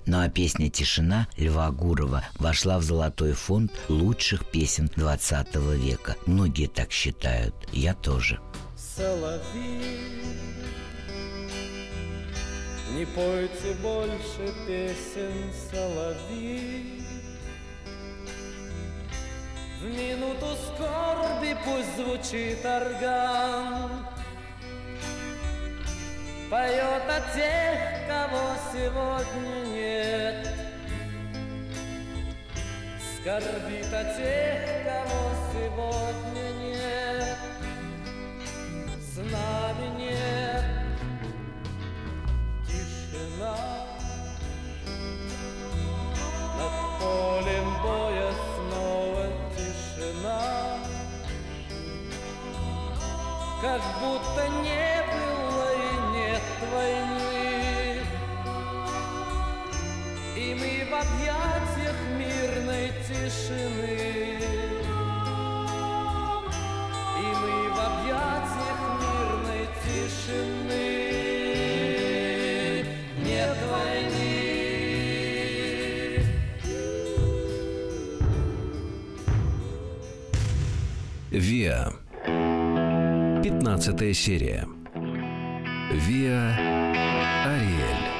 Ну 0.05 0.21
а 0.21 0.29
песня 0.29 0.69
«Тишина» 0.69 1.27
Льва 1.37 1.71
Гурова 1.71 2.23
вошла 2.37 2.77
в 2.77 2.83
золотой 2.83 3.33
фонд 3.33 3.71
лучших 3.87 4.45
песен 4.51 4.89
20 4.95 5.55
века. 5.55 6.15
Многие 6.25 6.67
так 6.67 6.91
считают, 6.91 7.55
я 7.71 7.93
тоже. 7.93 8.39
Соловьи, 8.75 9.81
не 12.93 13.05
пойте 13.05 13.73
больше 13.81 14.53
песен, 14.67 15.51
соловьи. 15.71 17.01
В 19.81 19.85
минуту 19.85 20.47
скорби 20.65 21.57
пусть 21.65 21.95
звучит 21.97 22.65
орган, 22.65 24.05
Поет 26.53 27.09
о 27.09 27.19
тех, 27.35 28.07
кого 28.07 28.53
сегодня 28.71 29.65
нет. 29.73 30.47
Скорбит 33.15 33.91
о 33.91 34.03
тех, 34.13 34.85
кого 34.85 35.31
сегодня 35.51 36.51
нет. 36.61 37.37
С 39.01 39.17
нами 39.17 39.97
нет. 39.97 40.65
Тишина. 42.67 43.57
Над 46.59 46.75
полем 46.99 47.81
боя 47.81 48.31
снова 48.53 49.25
тишина. 49.57 50.77
Как 53.59 53.81
будто 53.99 54.47
не 54.61 55.03
было 55.11 55.32
войны. 56.73 57.99
И 60.35 60.55
мы 60.55 60.71
в 60.89 60.93
объятиях 60.93 61.97
мирной 62.17 62.91
тишины. 63.07 64.39
И 67.19 67.25
мы 67.41 67.55
в 67.69 67.79
объятиях 67.79 68.79
мирной 69.01 69.63
тишины. 69.83 70.89
Нет 73.23 73.57
войны. 73.69 74.33
Виа. 81.31 81.81
Пятнадцатая 83.43 84.13
серия. 84.13 84.72
Виа 85.93 86.55
Ариэль. 87.45 88.13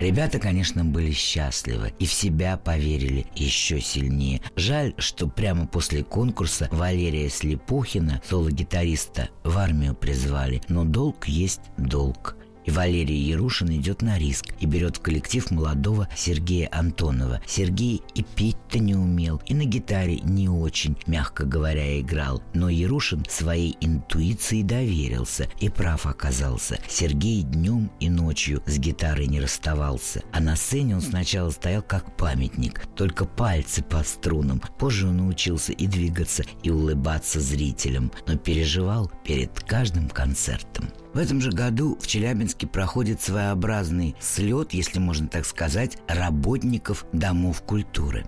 Ребята, 0.00 0.38
конечно, 0.38 0.84
были 0.84 1.10
счастливы 1.10 1.92
и 1.98 2.06
в 2.06 2.12
себя 2.12 2.56
поверили 2.56 3.26
еще 3.34 3.80
сильнее. 3.80 4.40
Жаль, 4.56 4.94
что 4.98 5.26
прямо 5.26 5.66
после 5.66 6.04
конкурса 6.04 6.68
Валерия 6.70 7.28
Слепухина, 7.28 8.22
соло-гитариста, 8.28 9.28
в 9.44 9.56
армию 9.58 9.94
призвали. 9.94 10.62
Но 10.68 10.84
долг 10.84 11.28
есть 11.28 11.60
долг. 11.76 12.35
И 12.66 12.70
Валерий 12.70 13.16
Ярушин 13.16 13.70
идет 13.70 14.02
на 14.02 14.18
риск 14.18 14.46
и 14.60 14.66
берет 14.66 14.96
в 14.96 15.00
коллектив 15.00 15.50
молодого 15.50 16.08
Сергея 16.16 16.68
Антонова. 16.72 17.40
Сергей 17.46 18.02
и 18.14 18.22
петь-то 18.22 18.78
не 18.78 18.94
умел, 18.94 19.40
и 19.46 19.54
на 19.54 19.64
гитаре 19.64 20.18
не 20.20 20.48
очень, 20.48 20.96
мягко 21.06 21.44
говоря, 21.44 22.00
играл. 22.00 22.42
Но 22.54 22.68
Ярушин 22.68 23.24
своей 23.28 23.76
интуиции 23.80 24.62
доверился 24.62 25.48
и 25.60 25.68
прав 25.68 26.06
оказался. 26.06 26.78
Сергей 26.88 27.42
днем 27.42 27.90
и 28.00 28.10
ночью 28.10 28.62
с 28.66 28.78
гитарой 28.78 29.28
не 29.28 29.40
расставался. 29.40 30.22
А 30.32 30.40
на 30.40 30.56
сцене 30.56 30.96
он 30.96 31.02
сначала 31.02 31.50
стоял 31.50 31.82
как 31.82 32.16
памятник, 32.16 32.82
только 32.96 33.24
пальцы 33.24 33.82
по 33.82 34.02
струнам. 34.02 34.60
Позже 34.78 35.06
он 35.08 35.18
научился 35.18 35.72
и 35.72 35.86
двигаться, 35.86 36.42
и 36.64 36.70
улыбаться 36.70 37.40
зрителям, 37.40 38.10
но 38.26 38.36
переживал 38.36 39.10
перед 39.24 39.60
каждым 39.60 40.08
концертом. 40.08 40.90
В 41.16 41.18
этом 41.18 41.40
же 41.40 41.50
году 41.50 41.96
в 41.98 42.06
Челябинске 42.06 42.66
проходит 42.66 43.22
своеобразный 43.22 44.14
слет, 44.20 44.74
если 44.74 44.98
можно 44.98 45.28
так 45.28 45.46
сказать, 45.46 45.96
работников 46.08 47.06
домов 47.10 47.62
культуры. 47.62 48.26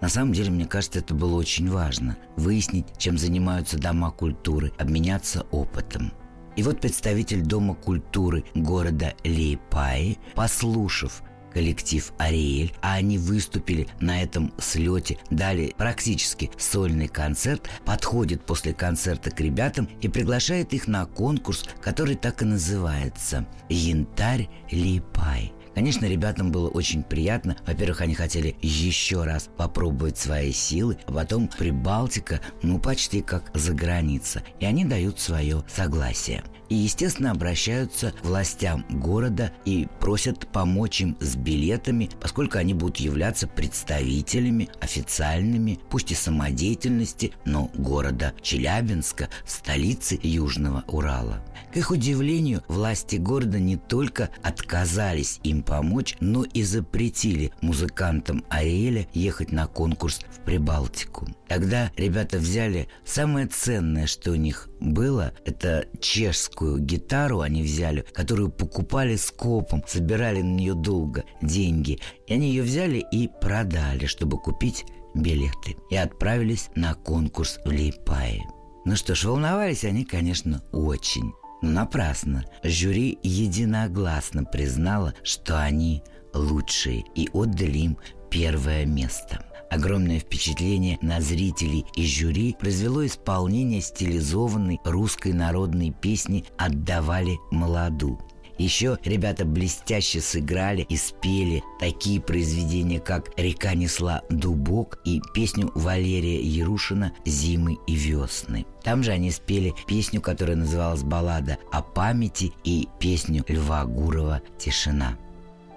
На 0.00 0.08
самом 0.08 0.32
деле, 0.32 0.52
мне 0.52 0.64
кажется, 0.64 1.00
это 1.00 1.14
было 1.14 1.34
очень 1.34 1.68
важно– 1.68 2.16
выяснить, 2.36 2.86
чем 2.96 3.18
занимаются 3.18 3.76
дома 3.76 4.12
культуры, 4.12 4.70
обменяться 4.78 5.48
опытом. 5.50 6.12
И 6.54 6.62
вот 6.62 6.80
представитель 6.80 7.42
Дома 7.42 7.74
культуры 7.74 8.44
города 8.54 9.14
Лейпаи, 9.24 10.18
послушав 10.36 11.24
коллектив 11.58 12.12
«Ариэль», 12.18 12.72
а 12.82 12.94
они 12.94 13.18
выступили 13.18 13.88
на 13.98 14.22
этом 14.22 14.52
слете, 14.58 15.18
дали 15.28 15.74
практически 15.76 16.52
сольный 16.56 17.08
концерт, 17.08 17.68
подходит 17.84 18.46
после 18.46 18.72
концерта 18.72 19.32
к 19.32 19.40
ребятам 19.40 19.88
и 20.00 20.06
приглашает 20.06 20.72
их 20.72 20.86
на 20.86 21.04
конкурс, 21.04 21.64
который 21.82 22.14
так 22.14 22.42
и 22.42 22.44
называется 22.44 23.44
«Янтарь 23.68 24.48
Липай». 24.70 25.52
Конечно, 25.78 26.06
ребятам 26.06 26.50
было 26.50 26.68
очень 26.68 27.04
приятно. 27.04 27.56
Во-первых, 27.64 28.00
они 28.00 28.12
хотели 28.12 28.56
еще 28.62 29.22
раз 29.22 29.48
попробовать 29.56 30.18
свои 30.18 30.50
силы, 30.50 30.98
а 31.06 31.12
потом 31.12 31.46
Прибалтика, 31.46 32.40
ну, 32.64 32.80
почти 32.80 33.22
как 33.22 33.52
за 33.54 33.74
граница. 33.74 34.42
И 34.58 34.64
они 34.64 34.84
дают 34.84 35.20
свое 35.20 35.62
согласие. 35.72 36.42
И, 36.68 36.74
естественно, 36.74 37.30
обращаются 37.30 38.10
к 38.10 38.24
властям 38.24 38.84
города 38.90 39.52
и 39.64 39.86
просят 40.00 40.48
помочь 40.48 41.00
им 41.00 41.16
с 41.20 41.36
билетами, 41.36 42.10
поскольку 42.20 42.58
они 42.58 42.74
будут 42.74 42.96
являться 42.96 43.46
представителями 43.46 44.70
официальными, 44.80 45.78
пусть 45.90 46.10
и 46.10 46.16
самодеятельности, 46.16 47.34
но 47.44 47.70
города 47.74 48.34
Челябинска, 48.42 49.28
столицы 49.46 50.18
Южного 50.24 50.82
Урала. 50.88 51.40
К 51.72 51.76
их 51.76 51.90
удивлению, 51.90 52.62
власти 52.68 53.16
города 53.16 53.58
не 53.58 53.76
только 53.76 54.30
отказались 54.42 55.38
им 55.42 55.62
помочь, 55.62 56.16
но 56.20 56.44
и 56.44 56.62
запретили 56.62 57.52
музыкантам 57.60 58.44
Ариэля 58.48 59.06
ехать 59.12 59.52
на 59.52 59.66
конкурс 59.66 60.20
в 60.30 60.44
Прибалтику. 60.44 61.28
Тогда 61.46 61.90
ребята 61.96 62.38
взяли 62.38 62.88
самое 63.04 63.46
ценное, 63.46 64.06
что 64.06 64.32
у 64.32 64.34
них 64.36 64.68
было, 64.80 65.32
это 65.44 65.86
чешскую 66.00 66.78
гитару 66.78 67.40
они 67.40 67.62
взяли, 67.62 68.04
которую 68.12 68.50
покупали 68.50 69.16
скопом, 69.16 69.82
собирали 69.86 70.40
на 70.40 70.54
нее 70.54 70.74
долго 70.74 71.24
деньги. 71.42 72.00
И 72.26 72.34
они 72.34 72.48
ее 72.48 72.62
взяли 72.62 73.04
и 73.12 73.28
продали, 73.40 74.06
чтобы 74.06 74.38
купить 74.38 74.84
билеты. 75.14 75.76
И 75.90 75.96
отправились 75.96 76.70
на 76.74 76.94
конкурс 76.94 77.58
в 77.64 77.68
Лейпае. 77.68 78.42
Ну 78.84 78.96
что 78.96 79.14
ж, 79.14 79.24
волновались 79.24 79.84
они, 79.84 80.04
конечно, 80.04 80.62
очень. 80.72 81.32
Но 81.62 81.70
напрасно. 81.70 82.44
Жюри 82.62 83.18
единогласно 83.22 84.44
признало, 84.44 85.14
что 85.22 85.60
они 85.60 86.02
лучшие 86.32 87.04
и 87.14 87.28
отдали 87.32 87.78
им 87.78 87.98
первое 88.30 88.86
место. 88.86 89.44
Огромное 89.70 90.18
впечатление 90.18 90.98
на 91.02 91.20
зрителей 91.20 91.84
и 91.94 92.06
жюри 92.06 92.56
произвело 92.58 93.04
исполнение 93.04 93.82
стилизованной 93.82 94.80
русской 94.84 95.32
народной 95.32 95.90
песни 95.90 96.46
«Отдавали 96.56 97.36
молоду». 97.50 98.18
Еще 98.58 98.98
ребята 99.04 99.44
блестяще 99.44 100.20
сыграли 100.20 100.82
и 100.88 100.96
спели 100.96 101.62
такие 101.78 102.20
произведения, 102.20 102.98
как 102.98 103.30
«Река 103.36 103.74
несла 103.74 104.22
дубок» 104.30 104.98
и 105.04 105.22
песню 105.32 105.70
Валерия 105.76 106.40
Ярушина 106.42 107.12
«Зимы 107.24 107.78
и 107.86 107.94
весны». 107.94 108.66
Там 108.82 109.04
же 109.04 109.12
они 109.12 109.30
спели 109.30 109.74
песню, 109.86 110.20
которая 110.20 110.56
называлась 110.56 111.04
«Баллада 111.04 111.58
о 111.70 111.82
памяти» 111.82 112.52
и 112.64 112.88
песню 112.98 113.44
Льва 113.46 113.84
Гурова 113.84 114.42
«Тишина». 114.58 115.16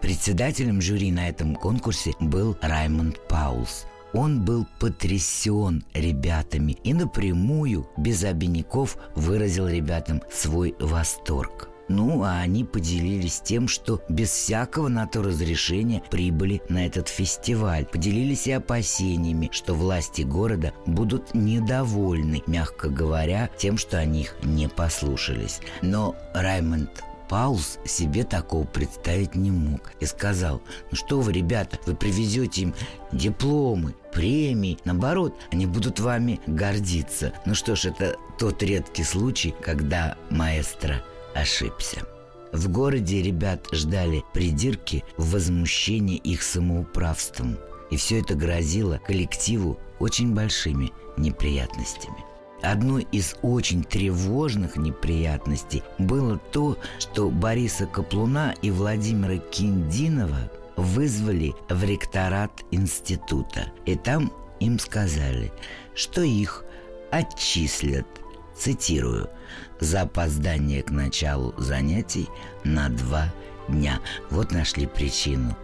Председателем 0.02 0.82
жюри 0.82 1.12
на 1.12 1.30
этом 1.30 1.56
конкурсе 1.56 2.14
был 2.20 2.58
Раймонд 2.62 3.28
Паулс. 3.28 3.86
Он 4.14 4.44
был 4.44 4.66
потрясен 4.80 5.86
ребятами 5.94 6.76
и 6.84 6.96
напрямую, 6.96 7.88
без 7.98 8.24
обиняков, 8.24 8.98
выразил 9.16 9.68
ребятам 9.68 10.24
свой 10.32 10.76
восторг. 10.80 11.71
Ну, 11.92 12.24
а 12.24 12.40
они 12.40 12.64
поделились 12.64 13.42
тем, 13.42 13.68
что 13.68 14.02
без 14.08 14.30
всякого 14.30 14.88
на 14.88 15.08
то 15.08 15.22
разрешения 15.22 16.02
прибыли 16.10 16.62
на 16.70 16.86
этот 16.86 17.10
фестиваль. 17.10 17.86
Поделились 17.86 18.48
и 18.48 18.54
опасениями, 18.54 19.50
что 19.52 19.74
власти 19.74 20.22
города 20.22 20.72
будут 20.86 21.34
недовольны, 21.34 22.44
мягко 22.48 22.88
говоря, 22.88 23.50
тем, 23.58 23.78
что 23.78 23.98
они 23.98 24.22
их 24.22 24.38
не 24.42 24.70
послушались. 24.70 25.60
Но 25.82 26.16
Раймонд 26.34 27.04
Паулс 27.28 27.78
себе 27.84 28.24
такого 28.24 28.64
представить 28.64 29.36
не 29.36 29.52
мог 29.52 29.92
и 30.00 30.06
сказал, 30.06 30.62
ну 30.92 30.96
что 30.96 31.20
вы, 31.20 31.34
ребята, 31.34 31.78
вы 31.86 31.94
привезете 31.94 32.62
им 32.62 32.76
дипломы, 33.12 33.96
премии, 34.14 34.78
наоборот, 34.86 35.38
они 35.52 35.66
будут 35.66 36.00
вами 36.00 36.40
гордиться. 36.48 37.34
Ну 37.46 37.54
что 37.54 37.76
ж, 37.76 37.86
это 37.86 38.16
тот 38.40 38.64
редкий 38.64 39.04
случай, 39.04 39.54
когда 39.62 40.16
маэстро 40.30 41.04
ошибся. 41.34 42.02
В 42.52 42.70
городе 42.70 43.22
ребят 43.22 43.68
ждали 43.72 44.24
придирки 44.34 45.04
в 45.18 45.32
возмущении 45.32 46.18
их 46.18 46.44
самоуправством. 46.44 47.58
И 47.90 47.98
все 47.98 48.20
это 48.20 48.36
грозило 48.36 49.00
коллективу 49.06 49.80
очень 50.00 50.34
большими 50.34 50.92
неприятностями. 51.18 52.18
Одной 52.62 53.08
из 53.12 53.36
очень 53.42 53.84
тревожных 53.84 54.76
неприятностей 54.76 55.82
было 55.98 56.38
то, 56.38 56.78
что 57.00 57.30
Бориса 57.30 57.88
Каплуна 57.88 58.54
и 58.62 58.70
Владимира 58.70 59.38
Киндинова 59.38 60.52
вызвали 60.76 61.54
в 61.70 61.84
ректорат 61.84 62.52
института. 62.72 63.72
И 63.86 63.96
там 63.96 64.32
им 64.60 64.78
сказали, 64.78 65.52
что 65.96 66.22
их 66.22 66.64
отчислят, 67.12 68.06
цитирую, 68.56 69.30
за 69.82 70.02
опоздание 70.02 70.84
к 70.84 70.92
началу 70.92 71.54
занятий 71.58 72.30
на 72.64 72.88
два 72.88 73.34
дня. 73.68 74.00
Вот 74.30 74.52
нашли 74.52 74.86
причину. 74.86 75.58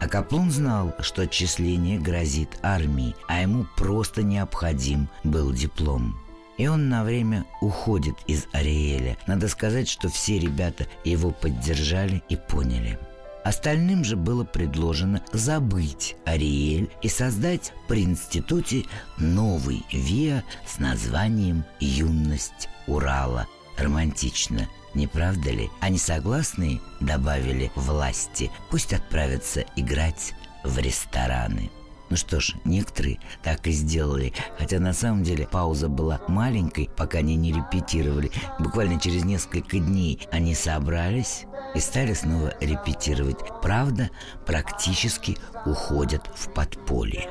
А 0.00 0.06
Каплун 0.06 0.50
знал, 0.52 0.94
что 1.00 1.22
отчисление 1.22 1.98
грозит 1.98 2.60
армии, 2.62 3.16
а 3.26 3.40
ему 3.40 3.66
просто 3.76 4.22
необходим 4.22 5.08
был 5.24 5.52
диплом. 5.52 6.16
И 6.56 6.68
он 6.68 6.88
на 6.88 7.02
время 7.04 7.44
уходит 7.60 8.16
из 8.26 8.46
Ариэля. 8.52 9.16
Надо 9.26 9.48
сказать, 9.48 9.88
что 9.88 10.08
все 10.08 10.38
ребята 10.38 10.86
его 11.04 11.30
поддержали 11.30 12.22
и 12.28 12.36
поняли. 12.36 12.98
Остальным 13.44 14.04
же 14.04 14.16
было 14.16 14.44
предложено 14.44 15.22
забыть 15.32 16.16
Ариэль 16.26 16.90
и 17.00 17.08
создать 17.08 17.72
при 17.86 18.02
институте 18.02 18.84
новый 19.16 19.84
ВИА 19.92 20.42
с 20.66 20.78
названием 20.78 21.64
«Юность 21.80 22.68
Урала». 22.88 23.46
Романтично, 23.78 24.68
не 24.94 25.06
правда 25.06 25.50
ли? 25.50 25.70
Они 25.80 25.98
согласные, 25.98 26.80
добавили 26.98 27.70
власти, 27.76 28.50
пусть 28.70 28.92
отправятся 28.92 29.64
играть 29.76 30.34
в 30.64 30.76
рестораны. 30.78 31.70
Ну 32.10 32.16
что 32.16 32.40
ж, 32.40 32.54
некоторые 32.64 33.20
так 33.42 33.66
и 33.66 33.70
сделали. 33.70 34.32
Хотя 34.58 34.80
на 34.80 34.92
самом 34.92 35.22
деле 35.22 35.46
пауза 35.46 35.88
была 35.88 36.20
маленькой, 36.26 36.90
пока 36.96 37.18
они 37.18 37.36
не 37.36 37.52
репетировали. 37.52 38.32
Буквально 38.58 38.98
через 38.98 39.24
несколько 39.24 39.78
дней 39.78 40.26
они 40.32 40.54
собрались 40.54 41.44
и 41.74 41.80
стали 41.80 42.14
снова 42.14 42.54
репетировать. 42.60 43.38
Правда, 43.62 44.10
практически 44.46 45.36
уходят 45.66 46.28
в 46.34 46.52
подполье. 46.52 47.28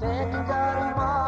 tem 0.00 0.30
que 0.30 0.42
Garibaldi 0.44 1.19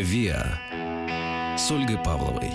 «Виа» 0.00 0.58
с 1.58 1.70
Ольгой 1.70 1.98
Павловой. 1.98 2.50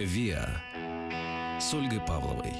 «Виа» 0.00 0.48
с 1.60 1.72
Ольгой 1.72 2.00
Павловой. 2.00 2.54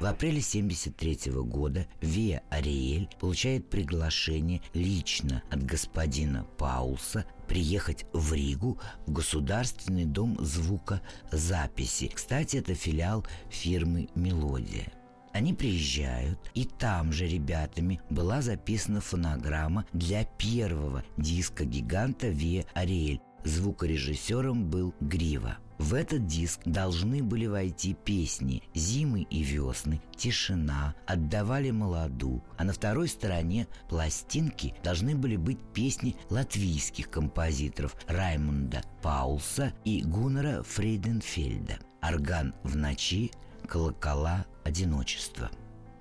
В 0.00 0.04
апреле 0.04 0.42
1973 0.42 1.32
года 1.44 1.86
Виа 2.02 2.42
Ариэль 2.50 3.08
получает 3.18 3.70
приглашение 3.70 4.60
лично 4.74 5.42
от 5.50 5.64
господина 5.64 6.44
Паулса 6.58 7.24
приехать 7.48 8.04
в 8.12 8.34
Ригу 8.34 8.78
в 9.06 9.12
Государственный 9.12 10.04
дом 10.04 10.36
звукозаписи. 10.38 12.08
Кстати, 12.08 12.58
это 12.58 12.74
филиал 12.74 13.26
фирмы 13.48 14.10
«Мелодия». 14.14 14.99
Они 15.32 15.54
приезжают, 15.54 16.38
и 16.54 16.64
там 16.64 17.12
же 17.12 17.26
ребятами 17.26 18.00
была 18.10 18.42
записана 18.42 19.00
фонограмма 19.00 19.86
для 19.92 20.24
первого 20.24 21.04
диска 21.16 21.64
гиганта 21.64 22.28
Виа 22.28 22.64
Ариэль. 22.74 23.20
Звукорежиссером 23.44 24.68
был 24.68 24.94
Грива. 25.00 25.58
В 25.78 25.94
этот 25.94 26.26
диск 26.26 26.60
должны 26.66 27.22
были 27.22 27.46
войти 27.46 27.94
песни 27.94 28.62
«Зимы 28.74 29.22
и 29.22 29.42
весны», 29.42 30.02
«Тишина», 30.14 30.94
«Отдавали 31.06 31.70
молоду», 31.70 32.44
а 32.58 32.64
на 32.64 32.74
второй 32.74 33.08
стороне 33.08 33.66
пластинки 33.88 34.74
должны 34.84 35.16
были 35.16 35.36
быть 35.36 35.58
песни 35.72 36.16
латвийских 36.28 37.08
композиторов 37.08 37.96
Раймунда 38.08 38.82
Паулса 39.00 39.72
и 39.86 40.02
Гуннера 40.02 40.62
Фрейденфельда. 40.64 41.78
«Орган 42.02 42.54
в 42.62 42.76
ночи», 42.76 43.30
колокола 43.70 44.46
одиночества. 44.64 45.50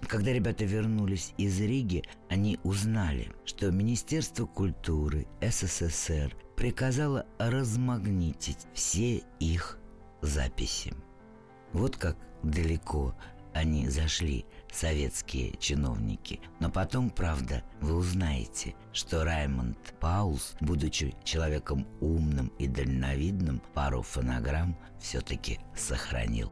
Когда 0.08 0.34
ребята 0.34 0.66
вернулись 0.66 1.34
из 1.38 1.60
Риги, 1.62 2.04
они 2.30 2.60
узнали, 2.64 3.32
что 3.46 3.70
Министерство 3.70 4.46
культуры 4.46 5.28
СССР 5.42 6.36
приказало 6.56 7.26
размагнитить 7.38 8.66
все 8.74 9.22
их 9.40 9.78
записи. 10.22 10.94
Вот 11.72 11.96
как 11.96 12.18
далеко 12.42 13.14
они 13.54 13.88
зашли, 13.90 14.46
советские 14.72 15.56
чиновники. 15.58 16.40
Но 16.60 16.72
потом, 16.72 17.10
правда, 17.10 17.64
вы 17.82 17.96
узнаете, 17.96 18.76
что 18.94 19.24
Раймонд 19.24 19.78
Паулс, 20.00 20.56
будучи 20.62 21.14
человеком 21.24 21.88
умным 22.00 22.52
и 22.58 22.68
дальновидным, 22.68 23.62
пару 23.74 24.02
фонограмм 24.02 24.78
все-таки 25.00 25.60
сохранил. 25.76 26.52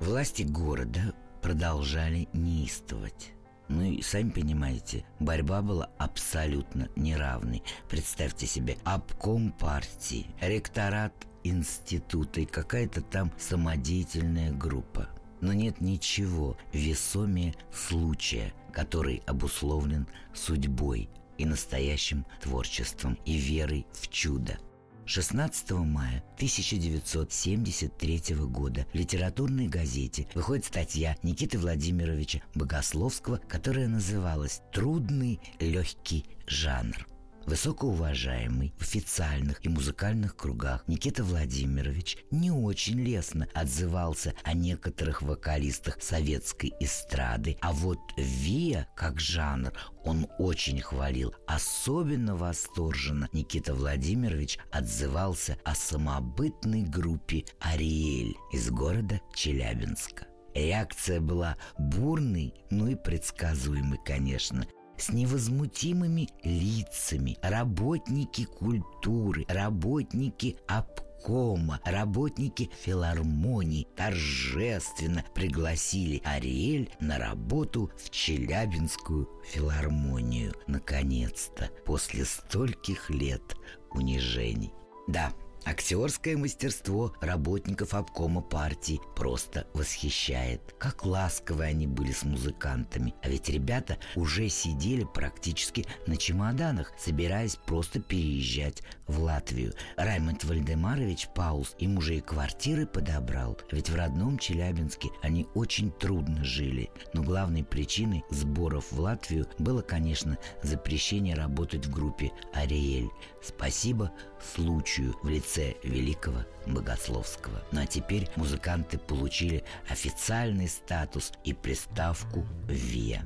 Власти 0.00 0.44
города 0.44 1.14
продолжали 1.42 2.26
неистовать. 2.32 3.34
Ну 3.68 3.82
и 3.82 4.00
сами 4.00 4.30
понимаете, 4.30 5.04
борьба 5.20 5.60
была 5.60 5.90
абсолютно 5.98 6.88
неравной. 6.96 7.62
Представьте 7.90 8.46
себе, 8.46 8.78
обком 8.82 9.52
партии, 9.52 10.26
ректорат 10.40 11.12
института 11.44 12.40
и 12.40 12.46
какая-то 12.46 13.02
там 13.02 13.30
самодеятельная 13.38 14.52
группа. 14.52 15.06
Но 15.42 15.52
нет 15.52 15.82
ничего 15.82 16.56
весомее 16.72 17.54
случая, 17.70 18.54
который 18.72 19.22
обусловлен 19.26 20.08
судьбой 20.32 21.10
и 21.36 21.44
настоящим 21.44 22.24
творчеством 22.40 23.18
и 23.26 23.36
верой 23.36 23.86
в 23.92 24.08
чудо. 24.08 24.58
16 25.06 25.70
мая 25.72 26.22
1973 26.36 28.36
года 28.46 28.86
в 28.92 28.94
литературной 28.94 29.66
газете 29.66 30.26
выходит 30.34 30.64
статья 30.64 31.16
Никиты 31.22 31.58
Владимировича 31.58 32.42
Богословского, 32.54 33.40
которая 33.48 33.88
называлась 33.88 34.62
«Трудный 34.72 35.40
легкий 35.58 36.24
жанр». 36.46 37.09
Высокоуважаемый 37.46 38.74
в 38.78 38.82
официальных 38.82 39.64
и 39.64 39.68
музыкальных 39.68 40.36
кругах 40.36 40.84
Никита 40.86 41.24
Владимирович 41.24 42.18
не 42.30 42.50
очень 42.50 43.00
лестно 43.00 43.48
отзывался 43.54 44.34
о 44.44 44.52
некоторых 44.52 45.22
вокалистах 45.22 46.02
советской 46.02 46.72
эстрады, 46.80 47.56
а 47.60 47.72
вот 47.72 47.98
Виа 48.16 48.86
как 48.94 49.20
жанр 49.20 49.72
он 50.04 50.26
очень 50.38 50.80
хвалил. 50.80 51.34
Особенно 51.46 52.36
восторженно 52.36 53.28
Никита 53.32 53.74
Владимирович 53.74 54.58
отзывался 54.70 55.58
о 55.64 55.74
самобытной 55.74 56.82
группе 56.82 57.44
«Ариэль» 57.60 58.36
из 58.52 58.70
города 58.70 59.20
Челябинска. 59.34 60.26
Реакция 60.54 61.20
была 61.20 61.56
бурной, 61.78 62.54
ну 62.70 62.88
и 62.88 62.96
предсказуемой, 62.96 63.98
конечно– 64.04 64.66
с 65.00 65.10
невозмутимыми 65.10 66.28
лицами, 66.44 67.38
работники 67.42 68.44
культуры, 68.44 69.44
работники 69.48 70.56
обкома, 70.68 71.80
работники 71.84 72.70
филармонии 72.82 73.88
торжественно 73.96 75.24
пригласили 75.34 76.20
Ариэль 76.24 76.90
на 77.00 77.18
работу 77.18 77.90
в 77.96 78.10
Челябинскую 78.10 79.28
филармонию. 79.44 80.54
Наконец-то, 80.66 81.70
после 81.84 82.24
стольких 82.24 83.10
лет 83.10 83.56
унижений. 83.92 84.72
Да, 85.08 85.32
Актерское 85.64 86.36
мастерство 86.38 87.12
работников 87.20 87.92
обкома 87.92 88.40
партии 88.40 89.00
просто 89.14 89.66
восхищает. 89.74 90.74
Как 90.78 91.04
ласковы 91.04 91.64
они 91.64 91.86
были 91.86 92.12
с 92.12 92.22
музыкантами. 92.22 93.14
А 93.22 93.28
ведь 93.28 93.48
ребята 93.48 93.98
уже 94.16 94.48
сидели 94.48 95.04
практически 95.04 95.86
на 96.06 96.16
чемоданах, 96.16 96.92
собираясь 96.98 97.56
просто 97.56 98.00
переезжать 98.00 98.82
в 99.06 99.20
Латвию. 99.20 99.74
Раймонд 99.96 100.44
Вальдемарович 100.44 101.28
Паус 101.34 101.76
им 101.78 101.98
уже 101.98 102.16
и 102.16 102.20
квартиры 102.20 102.86
подобрал. 102.86 103.58
Ведь 103.70 103.90
в 103.90 103.94
родном 103.94 104.38
Челябинске 104.38 105.10
они 105.22 105.46
очень 105.54 105.90
трудно 105.90 106.42
жили. 106.42 106.90
Но 107.12 107.22
главной 107.22 107.64
причиной 107.64 108.24
сборов 108.30 108.90
в 108.90 109.00
Латвию 109.00 109.46
было, 109.58 109.82
конечно, 109.82 110.38
запрещение 110.62 111.34
работать 111.34 111.86
в 111.86 111.92
группе 111.92 112.32
«Ариэль». 112.54 113.10
Спасибо 113.42 114.12
случаю 114.54 115.14
в 115.22 115.28
лице 115.28 115.49
великого 115.56 116.44
Богословского. 116.66 117.62
Ну 117.72 117.80
а 117.82 117.86
теперь 117.86 118.28
музыканты 118.36 118.98
получили 118.98 119.64
официальный 119.88 120.68
статус 120.68 121.32
и 121.44 121.52
приставку 121.52 122.46
«ВИА». 122.68 123.24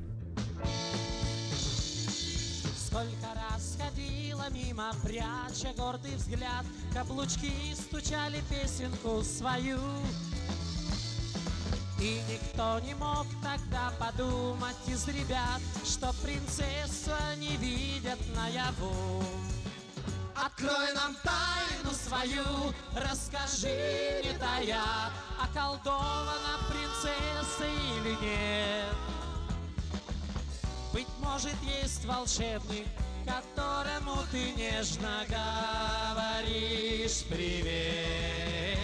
Сколько 2.77 3.27
раз 3.35 3.77
ходила 3.79 4.49
мимо, 4.51 4.91
пряча 5.03 5.73
гордый 5.77 6.15
взгляд, 6.15 6.65
Каблучки 6.93 7.51
стучали 7.73 8.41
песенку 8.49 9.21
свою. 9.21 9.79
И 11.99 12.21
никто 12.29 12.79
не 12.79 12.93
мог 12.93 13.25
тогда 13.41 13.91
подумать 13.99 14.75
из 14.87 15.07
ребят, 15.07 15.61
Что 15.83 16.13
принцессу 16.23 17.11
они 17.31 17.55
видят 17.57 18.19
наяву. 18.35 19.23
Открой 20.35 20.93
нам 20.93 21.15
тайну 21.23 21.93
свою, 21.93 22.73
расскажи, 22.93 24.21
не 24.23 24.37
тая, 24.37 24.81
Околдована 25.41 26.59
принцесса 26.69 27.65
или 27.65 28.15
нет. 28.21 28.95
Быть 30.91 31.07
может, 31.19 31.55
есть 31.63 32.05
волшебник, 32.05 32.87
которому 33.25 34.23
ты 34.31 34.51
нежно 34.53 35.23
говоришь 35.29 37.23
привет. 37.29 38.75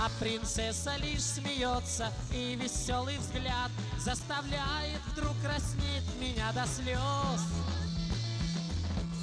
А 0.00 0.08
принцесса 0.18 0.96
лишь 0.96 1.22
смеется, 1.22 2.12
и 2.32 2.54
веселый 2.54 3.18
взгляд 3.18 3.70
Заставляет 3.98 5.00
вдруг 5.12 5.32
краснеть 5.42 6.04
меня 6.20 6.52
до 6.52 6.66
слез. 6.66 7.77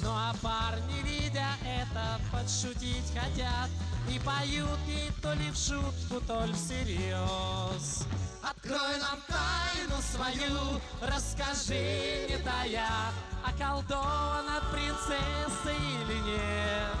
Ну 0.02 0.10
а 0.10 0.34
парни, 0.42 1.02
видя 1.02 1.46
это, 1.64 2.20
подшутить 2.32 3.12
хотят. 3.14 3.70
И 4.08 4.18
поют 4.20 4.78
ей 4.86 5.10
то 5.20 5.32
ли 5.32 5.50
в 5.50 5.56
шутку, 5.56 6.20
то 6.26 6.44
ли 6.44 6.52
всерьез. 6.52 8.06
Открой 8.42 9.00
нам 9.00 9.20
тайну 9.26 10.00
свою, 10.00 10.80
расскажи, 11.02 12.28
не 12.28 12.36
тая 12.44 13.12
Околдована 13.44 14.62
принцесса 14.72 15.70
или 15.70 16.18
нет. 16.20 16.96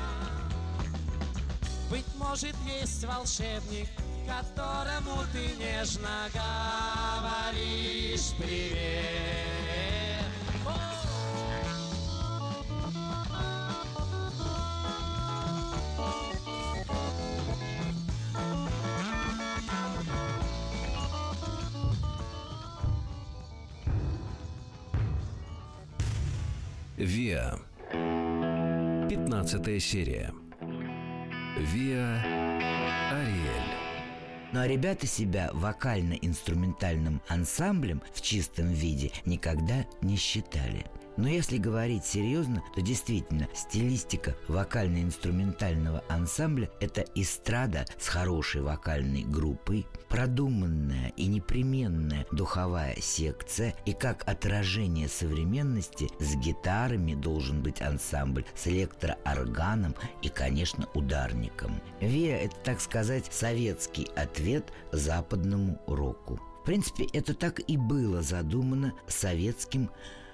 Быть 1.90 2.14
может, 2.16 2.56
есть 2.66 3.04
волшебник, 3.04 3.88
которому 4.26 5.22
ты 5.32 5.54
нежно 5.56 6.28
говоришь 6.34 8.32
привет. 8.38 9.55
Виа. 26.96 27.58
15 27.92 29.82
серия. 29.82 30.32
Виа 31.58 32.22
Ариэль. 33.12 33.74
Ну 34.52 34.60
а 34.60 34.66
ребята 34.66 35.06
себя 35.06 35.50
вокально-инструментальным 35.52 37.20
ансамблем 37.28 38.00
в 38.14 38.22
чистом 38.22 38.68
виде 38.68 39.12
никогда 39.26 39.84
не 40.00 40.16
считали. 40.16 40.86
Но 41.16 41.28
если 41.28 41.56
говорить 41.56 42.04
серьезно, 42.04 42.62
то 42.74 42.82
действительно 42.82 43.48
стилистика 43.54 44.36
вокально-инструментального 44.48 46.04
ансамбля– 46.08 46.70
это 46.80 47.04
эстрада 47.14 47.86
с 47.98 48.08
хорошей 48.08 48.60
вокальной 48.60 49.24
группой, 49.24 49.86
продуманная 50.08 51.12
и 51.16 51.26
непременная 51.26 52.26
духовая 52.32 52.96
секция 53.00 53.74
и 53.86 53.92
как 53.92 54.28
отражение 54.28 55.08
современности 55.08 56.10
с 56.20 56.36
гитарами 56.36 57.14
должен 57.14 57.62
быть 57.62 57.80
ансамбль 57.80 58.44
с 58.54 58.66
электроорганом 58.66 59.94
и, 60.22 60.28
конечно, 60.28 60.88
ударником. 60.94 61.80
Виа– 62.00 62.36
это, 62.44 62.56
так 62.56 62.80
сказать, 62.80 63.26
советский 63.30 64.08
ответ 64.16 64.70
западному 64.92 65.80
року. 65.86 66.38
В 66.60 66.66
принципе, 66.66 67.06
это 67.12 67.32
так 67.32 67.60
и 67.60 67.76
было 67.76 68.22
задумано 68.22 68.92
советским 69.06 69.88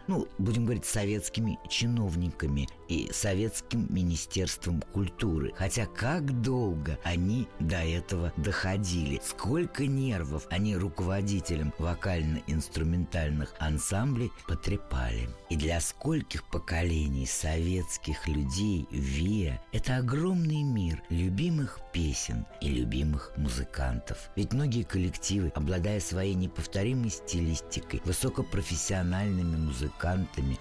ну, 0.06 0.28
будем 0.38 0.64
говорить, 0.64 0.84
советскими 0.84 1.58
чиновниками 1.68 2.68
и 2.88 3.10
советским 3.12 3.86
министерством 3.90 4.82
культуры. 4.92 5.52
Хотя 5.56 5.86
как 5.86 6.42
долго 6.42 6.98
они 7.04 7.48
до 7.58 7.76
этого 7.76 8.32
доходили, 8.36 9.20
сколько 9.24 9.86
нервов 9.86 10.46
они 10.50 10.76
руководителям 10.76 11.72
вокально-инструментальных 11.78 13.54
ансамблей 13.58 14.30
потрепали. 14.46 15.28
И 15.48 15.56
для 15.56 15.80
скольких 15.80 16.44
поколений 16.44 17.26
советских 17.26 18.26
людей 18.28 18.86
ВИА– 18.90 19.60
это 19.72 19.98
огромный 19.98 20.62
мир 20.62 21.02
любимых 21.08 21.80
песен 21.92 22.46
и 22.60 22.68
любимых 22.68 23.32
музыкантов. 23.36 24.30
Ведь 24.36 24.52
многие 24.52 24.82
коллективы, 24.82 25.52
обладая 25.54 26.00
своей 26.00 26.34
неповторимой 26.34 27.10
стилистикой, 27.10 28.00
высокопрофессиональными 28.04 29.56
музыкантами, 29.56 29.91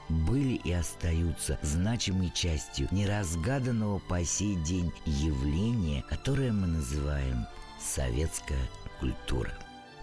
были 0.10 0.56
и 0.56 0.72
остаются 0.72 1.60
значимой 1.62 2.32
частью 2.34 2.88
неразгаданного 2.92 4.00
по 4.00 4.24
сей 4.24 4.56
день 4.56 4.92
явления, 5.06 6.04
которое 6.10 6.52
мы 6.52 6.68
называем 6.68 7.46
советская 7.80 8.70
культура. 9.00 9.52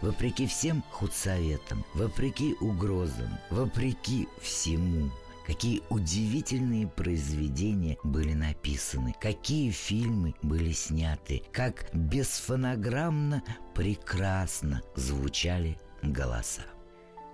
Вопреки 0.00 0.46
всем 0.46 0.84
худсоветам, 0.90 1.84
вопреки 1.94 2.54
угрозам, 2.60 3.38
вопреки 3.50 4.28
всему, 4.40 5.10
какие 5.44 5.82
удивительные 5.88 6.86
произведения 6.86 7.96
были 8.04 8.34
написаны, 8.34 9.14
какие 9.20 9.70
фильмы 9.70 10.34
были 10.42 10.72
сняты, 10.72 11.42
как 11.52 11.88
бесфонограммно 11.94 13.42
прекрасно 13.74 14.82
звучали 14.94 15.78
голоса. 16.02 16.62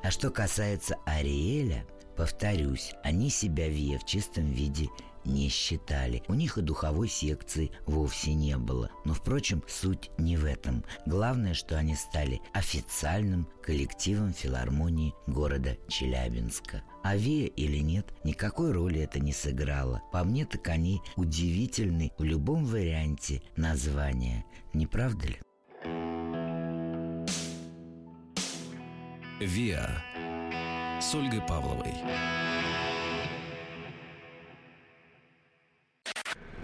А 0.05 0.11
что 0.11 0.31
касается 0.31 0.97
Ариэля, 1.07 1.87
повторюсь, 2.15 2.93
они 3.03 3.31
себя 3.31 3.71
Вия 3.71 3.99
в 3.99 4.05
чистом 4.05 4.53
виде 4.53 4.91
не 5.25 5.49
считали. 5.49 6.23
У 6.29 6.35
них 6.35 6.59
и 6.59 6.61
духовой 6.61 7.09
секции 7.09 7.71
вовсе 7.87 8.35
не 8.35 8.59
было. 8.59 8.91
Но, 9.07 9.15
впрочем, 9.15 9.65
суть 9.67 10.11
не 10.19 10.37
в 10.37 10.45
этом. 10.45 10.85
Главное, 11.07 11.55
что 11.55 11.79
они 11.79 11.97
стали 11.97 12.43
официальным 12.53 13.49
коллективом 13.63 14.35
филармонии 14.35 15.15
города 15.27 15.79
Челябинска. 15.89 16.83
А 17.03 17.17
Вия 17.17 17.47
или 17.47 17.79
нет, 17.79 18.13
никакой 18.25 18.73
роли 18.73 19.01
это 19.01 19.21
не 19.21 19.33
сыграло. 19.33 20.03
По 20.13 20.23
мне, 20.23 20.45
так 20.45 20.69
они 20.69 21.01
удивительны 21.17 22.13
в 22.19 22.25
любом 22.25 22.67
варианте 22.67 23.41
названия. 23.57 24.45
Не 24.75 24.87
правда 24.87 25.29
ли? 25.29 25.41
«Виа» 29.41 30.01
с 31.01 31.13
Ольгой 31.13 31.41
Павловой. 31.41 31.93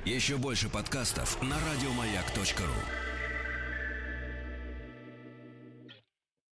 Еще 0.05 0.37
больше 0.37 0.69
подкастов 0.69 1.43
на 1.43 1.57
радиомаяк.ру 1.57 3.10